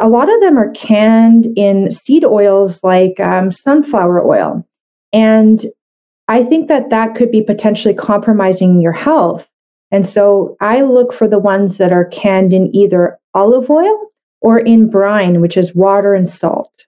a 0.00 0.08
lot 0.08 0.32
of 0.32 0.40
them 0.40 0.58
are 0.58 0.72
canned 0.72 1.46
in 1.56 1.92
seed 1.92 2.24
oils 2.24 2.82
like 2.82 3.20
um, 3.20 3.52
sunflower 3.52 4.26
oil. 4.26 4.66
And 5.12 5.64
I 6.26 6.42
think 6.42 6.68
that 6.68 6.90
that 6.90 7.14
could 7.14 7.30
be 7.30 7.42
potentially 7.42 7.94
compromising 7.94 8.80
your 8.80 8.92
health 8.92 9.48
and 9.90 10.06
so 10.06 10.56
I 10.60 10.82
look 10.82 11.12
for 11.12 11.26
the 11.26 11.38
ones 11.38 11.78
that 11.78 11.92
are 11.92 12.04
canned 12.06 12.52
in 12.52 12.74
either 12.74 13.18
olive 13.34 13.70
oil 13.70 14.08
or 14.40 14.58
in 14.58 14.88
brine, 14.88 15.40
which 15.40 15.56
is 15.56 15.74
water 15.74 16.14
and 16.14 16.28
salt. 16.28 16.86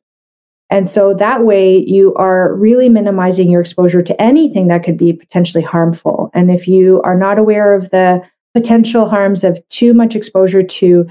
And 0.70 0.88
so 0.88 1.14
that 1.14 1.44
way 1.44 1.78
you 1.78 2.14
are 2.14 2.54
really 2.54 2.88
minimizing 2.88 3.50
your 3.50 3.60
exposure 3.60 4.02
to 4.02 4.22
anything 4.22 4.68
that 4.68 4.84
could 4.84 4.96
be 4.96 5.12
potentially 5.12 5.64
harmful. 5.64 6.30
And 6.32 6.50
if 6.50 6.68
you 6.68 7.02
are 7.02 7.16
not 7.16 7.38
aware 7.38 7.74
of 7.74 7.90
the 7.90 8.22
potential 8.54 9.08
harms 9.08 9.42
of 9.42 9.58
too 9.68 9.92
much 9.92 10.14
exposure 10.14 10.62
to 10.62 11.06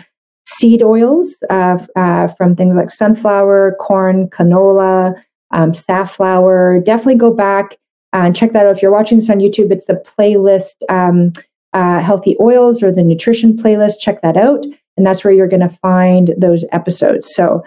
seed 0.45 0.81
oils 0.81 1.35
uh, 1.49 1.77
uh, 1.95 2.27
from 2.29 2.55
things 2.55 2.75
like 2.75 2.89
sunflower, 2.89 3.75
corn, 3.81 4.29
canola, 4.29 5.13
um, 5.51 5.73
safflower, 5.73 6.79
definitely 6.85 7.15
go 7.15 7.33
back 7.33 7.77
and 8.13 8.35
check 8.35 8.53
that 8.53 8.65
out. 8.65 8.75
If 8.75 8.81
you're 8.81 8.91
watching 8.91 9.19
this 9.19 9.29
on 9.29 9.39
YouTube, 9.39 9.71
it's 9.71 9.85
the 9.85 10.01
playlist. 10.17 10.75
Um, 10.89 11.33
uh, 11.73 11.99
healthy 11.99 12.35
oils 12.39 12.81
or 12.81 12.91
the 12.91 13.03
nutrition 13.03 13.55
playlist. 13.55 13.99
Check 13.99 14.21
that 14.21 14.37
out. 14.37 14.65
And 14.97 15.05
that's 15.05 15.23
where 15.23 15.33
you're 15.33 15.47
going 15.47 15.67
to 15.67 15.77
find 15.81 16.33
those 16.37 16.65
episodes. 16.71 17.33
So, 17.33 17.63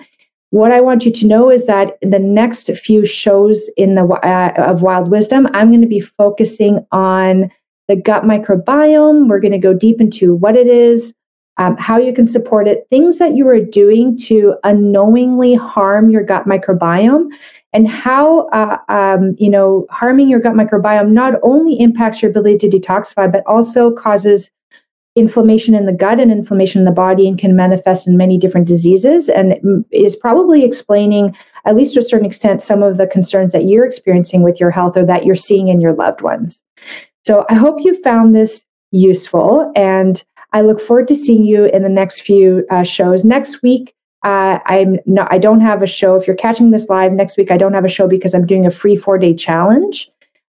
what 0.50 0.70
I 0.70 0.82
want 0.82 1.06
you 1.06 1.10
to 1.10 1.26
know 1.26 1.50
is 1.50 1.64
that 1.66 1.96
the 2.02 2.18
next 2.18 2.66
few 2.66 3.06
shows 3.06 3.70
in 3.78 3.94
the 3.94 4.04
uh, 4.04 4.52
of 4.58 4.82
Wild 4.82 5.10
Wisdom, 5.10 5.48
I'm 5.54 5.70
going 5.70 5.80
to 5.80 5.86
be 5.86 6.00
focusing 6.00 6.86
on 6.92 7.50
the 7.88 7.96
gut 7.96 8.24
microbiome. 8.24 9.28
We're 9.28 9.40
going 9.40 9.52
to 9.52 9.58
go 9.58 9.72
deep 9.72 9.98
into 9.98 10.34
what 10.34 10.54
it 10.54 10.66
is, 10.66 11.14
um, 11.58 11.76
how 11.76 11.98
you 11.98 12.14
can 12.14 12.26
support 12.26 12.66
it, 12.66 12.86
things 12.90 13.18
that 13.18 13.34
you 13.34 13.46
are 13.48 13.60
doing 13.60 14.16
to 14.18 14.54
unknowingly 14.64 15.54
harm 15.54 16.10
your 16.10 16.22
gut 16.22 16.46
microbiome, 16.46 17.28
and 17.72 17.88
how 17.88 18.48
uh, 18.48 18.78
um, 18.88 19.34
you 19.38 19.50
know 19.50 19.86
harming 19.90 20.28
your 20.28 20.40
gut 20.40 20.54
microbiome 20.54 21.10
not 21.10 21.34
only 21.42 21.78
impacts 21.78 22.22
your 22.22 22.30
ability 22.30 22.58
to 22.58 22.78
detoxify 22.78 23.30
but 23.30 23.42
also 23.46 23.90
causes 23.90 24.50
inflammation 25.14 25.74
in 25.74 25.84
the 25.84 25.92
gut 25.92 26.18
and 26.18 26.32
inflammation 26.32 26.80
in 26.80 26.84
the 26.86 26.90
body 26.90 27.28
and 27.28 27.38
can 27.38 27.54
manifest 27.54 28.06
in 28.06 28.16
many 28.16 28.38
different 28.38 28.66
diseases 28.66 29.28
and 29.28 29.84
is 29.92 30.16
probably 30.16 30.64
explaining 30.64 31.36
at 31.66 31.76
least 31.76 31.92
to 31.92 32.00
a 32.00 32.02
certain 32.02 32.26
extent 32.26 32.62
some 32.62 32.82
of 32.82 32.96
the 32.96 33.06
concerns 33.06 33.52
that 33.52 33.66
you're 33.66 33.84
experiencing 33.84 34.42
with 34.42 34.58
your 34.58 34.70
health 34.70 34.96
or 34.96 35.04
that 35.04 35.26
you're 35.26 35.36
seeing 35.36 35.68
in 35.68 35.82
your 35.82 35.92
loved 35.92 36.22
ones. 36.22 36.62
So 37.24 37.44
i 37.50 37.54
hope 37.54 37.76
you 37.80 38.00
found 38.02 38.34
this 38.34 38.64
useful 38.90 39.70
and 39.74 40.22
i 40.52 40.60
look 40.60 40.80
forward 40.80 41.08
to 41.08 41.14
seeing 41.14 41.44
you 41.44 41.66
in 41.66 41.82
the 41.82 41.88
next 41.88 42.20
few 42.20 42.64
uh, 42.70 42.82
shows 42.82 43.24
next 43.24 43.62
week 43.62 43.94
uh, 44.24 44.60
I'm 44.66 44.98
not, 45.04 45.32
I 45.32 45.38
don't 45.38 45.60
have 45.60 45.82
a 45.82 45.86
show. 45.86 46.14
If 46.14 46.26
you're 46.26 46.36
catching 46.36 46.70
this 46.70 46.88
live 46.88 47.12
next 47.12 47.36
week, 47.36 47.50
I 47.50 47.56
don't 47.56 47.74
have 47.74 47.84
a 47.84 47.88
show 47.88 48.06
because 48.06 48.34
I'm 48.34 48.46
doing 48.46 48.64
a 48.64 48.70
free 48.70 48.96
four 48.96 49.18
day 49.18 49.34
challenge. 49.34 50.10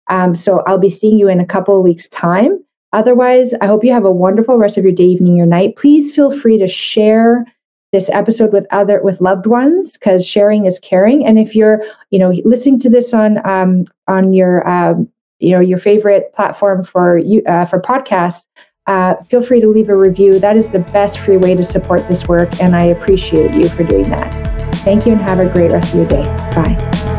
Um, 0.08 0.36
so 0.36 0.64
I'll 0.66 0.80
be 0.80 0.90
seeing 0.90 1.20
you 1.20 1.28
in 1.28 1.40
a 1.40 1.46
couple 1.46 1.78
of 1.78 1.84
weeks' 1.84 2.08
time. 2.08 2.64
Otherwise, 2.94 3.54
I 3.62 3.68
hope 3.68 3.84
you 3.84 3.92
have 3.92 4.06
a 4.06 4.12
wonderful 4.12 4.58
rest 4.58 4.78
of 4.78 4.84
your 4.84 4.94
day, 4.94 5.04
evening, 5.04 5.38
your 5.38 5.46
night. 5.46 5.76
Please 5.76 6.12
feel 6.12 6.38
free 6.40 6.58
to 6.58 6.68
share 6.68 7.46
this 7.92 8.10
episode 8.10 8.52
with 8.52 8.66
other 8.72 9.02
with 9.04 9.22
loved 9.22 9.46
ones 9.46 9.94
because 9.94 10.26
sharing 10.26 10.66
is 10.66 10.80
caring. 10.80 11.26
And 11.26 11.38
if 11.38 11.56
you're, 11.56 11.84
you 12.10 12.18
know, 12.18 12.32
listening 12.46 12.80
to 12.80 12.90
this 12.90 13.14
on 13.14 13.46
um, 13.48 13.86
on 14.08 14.34
your 14.34 14.68
um, 14.68 15.08
you 15.38 15.52
know 15.52 15.60
your 15.60 15.78
favorite 15.78 16.34
platform 16.34 16.84
for 16.84 17.20
you 17.20 17.44
uh, 17.44 17.66
for 17.66 17.80
podcasts, 17.80 18.46
uh, 18.90 19.24
feel 19.26 19.44
free 19.44 19.62
to 19.62 19.68
leave 19.70 19.90
a 19.90 19.96
review. 19.96 20.40
That 20.40 20.58
is 20.58 20.68
the 20.68 20.80
best 20.80 21.20
free 21.20 21.38
way 21.38 21.54
to 21.54 21.64
support 21.64 22.08
this 22.08 22.28
work, 22.28 22.60
and 22.60 22.76
I 22.76 22.86
appreciate 22.86 23.54
you 23.54 23.70
for 23.70 23.84
doing 23.84 24.10
that. 24.10 24.76
Thank 24.78 25.06
you 25.06 25.12
and 25.12 25.22
have 25.22 25.40
a 25.40 25.48
great 25.48 25.70
rest 25.70 25.94
of 25.94 26.00
your 26.00 26.10
day. 26.10 26.24
Bye. 26.56 27.19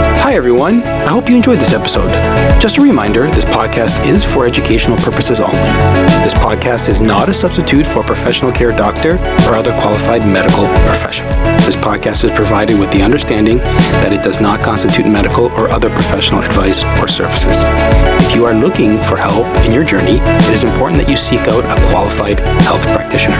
Hi, 0.31 0.37
everyone. 0.37 0.81
I 0.83 1.09
hope 1.09 1.27
you 1.27 1.35
enjoyed 1.35 1.59
this 1.59 1.73
episode. 1.73 2.09
Just 2.61 2.77
a 2.77 2.81
reminder 2.81 3.27
this 3.31 3.43
podcast 3.43 4.07
is 4.07 4.23
for 4.23 4.47
educational 4.47 4.95
purposes 4.95 5.41
only. 5.41 5.59
This 6.23 6.33
podcast 6.35 6.87
is 6.87 7.01
not 7.01 7.27
a 7.27 7.33
substitute 7.33 7.85
for 7.85 7.99
a 7.99 8.03
professional 8.03 8.49
care 8.49 8.71
doctor 8.71 9.15
or 9.49 9.59
other 9.59 9.73
qualified 9.81 10.21
medical 10.21 10.67
professional. 10.87 11.29
This 11.67 11.75
podcast 11.75 12.23
is 12.23 12.31
provided 12.31 12.79
with 12.79 12.89
the 12.93 13.01
understanding 13.01 13.57
that 13.57 14.13
it 14.13 14.23
does 14.23 14.39
not 14.39 14.61
constitute 14.61 15.05
medical 15.05 15.47
or 15.59 15.67
other 15.67 15.89
professional 15.89 16.39
advice 16.39 16.81
or 17.03 17.09
services. 17.09 17.59
If 18.23 18.33
you 18.33 18.45
are 18.45 18.53
looking 18.53 18.99
for 19.03 19.17
help 19.17 19.45
in 19.65 19.73
your 19.73 19.83
journey, 19.83 20.23
it 20.47 20.53
is 20.55 20.63
important 20.63 21.01
that 21.01 21.09
you 21.09 21.17
seek 21.17 21.41
out 21.51 21.65
a 21.67 21.75
qualified 21.91 22.39
health 22.63 22.87
practitioner. 22.95 23.35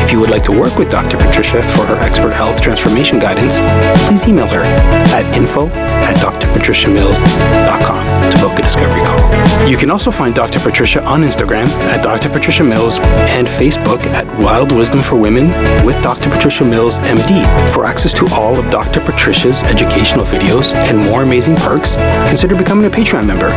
If 0.00 0.12
you 0.12 0.20
would 0.20 0.30
like 0.30 0.44
to 0.44 0.58
work 0.58 0.78
with 0.78 0.88
Dr. 0.88 1.18
Patricia 1.18 1.60
for 1.76 1.84
her 1.84 2.00
expert 2.00 2.32
health 2.32 2.62
transformation 2.62 3.18
guidance, 3.18 3.60
please 4.08 4.26
email 4.26 4.46
her 4.46 4.62
at 5.12 5.28
info 5.36 5.68
at 6.06 6.14
drpatriciamills.com 6.22 8.30
to 8.30 8.38
book 8.38 8.58
a 8.58 8.62
discovery 8.62 9.02
call. 9.02 9.68
You 9.68 9.76
can 9.76 9.90
also 9.90 10.10
find 10.10 10.34
Dr. 10.34 10.60
Patricia 10.60 11.04
on 11.04 11.22
Instagram 11.22 11.66
at 11.90 12.02
Dr. 12.02 12.28
Patricia 12.28 12.62
Mills 12.62 12.98
and 13.34 13.46
Facebook 13.46 13.98
at 14.14 14.26
Wild 14.38 14.70
Wisdom 14.70 15.00
for 15.00 15.16
Women 15.16 15.46
with 15.84 16.00
Dr. 16.02 16.30
Patricia 16.30 16.64
Mills 16.64 16.98
MD. 16.98 17.42
For 17.72 17.84
access 17.84 18.12
to 18.14 18.28
all 18.32 18.58
of 18.58 18.70
Dr. 18.70 19.00
Patricia's 19.00 19.62
educational 19.62 20.24
videos 20.24 20.74
and 20.74 20.98
more 20.98 21.22
amazing 21.22 21.56
perks, 21.56 21.96
consider 22.28 22.54
becoming 22.54 22.86
a 22.86 22.90
Patreon 22.90 23.26
member. 23.26 23.48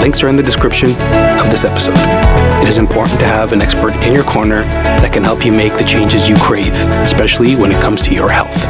Links 0.00 0.22
are 0.22 0.28
in 0.28 0.36
the 0.36 0.42
description 0.42 0.90
of 0.90 1.50
this 1.50 1.64
episode. 1.64 1.96
It 2.62 2.68
is 2.68 2.78
important 2.78 3.18
to 3.20 3.26
have 3.26 3.52
an 3.52 3.62
expert 3.62 3.94
in 4.04 4.12
your 4.12 4.24
corner 4.24 4.62
that 5.00 5.12
can 5.12 5.22
help 5.22 5.44
you 5.44 5.52
make 5.52 5.76
the 5.78 5.84
changes 5.84 6.28
you 6.28 6.36
crave, 6.36 6.74
especially 7.02 7.56
when 7.56 7.72
it 7.72 7.80
comes 7.80 8.02
to 8.02 8.14
your 8.14 8.28
health. 8.28 8.64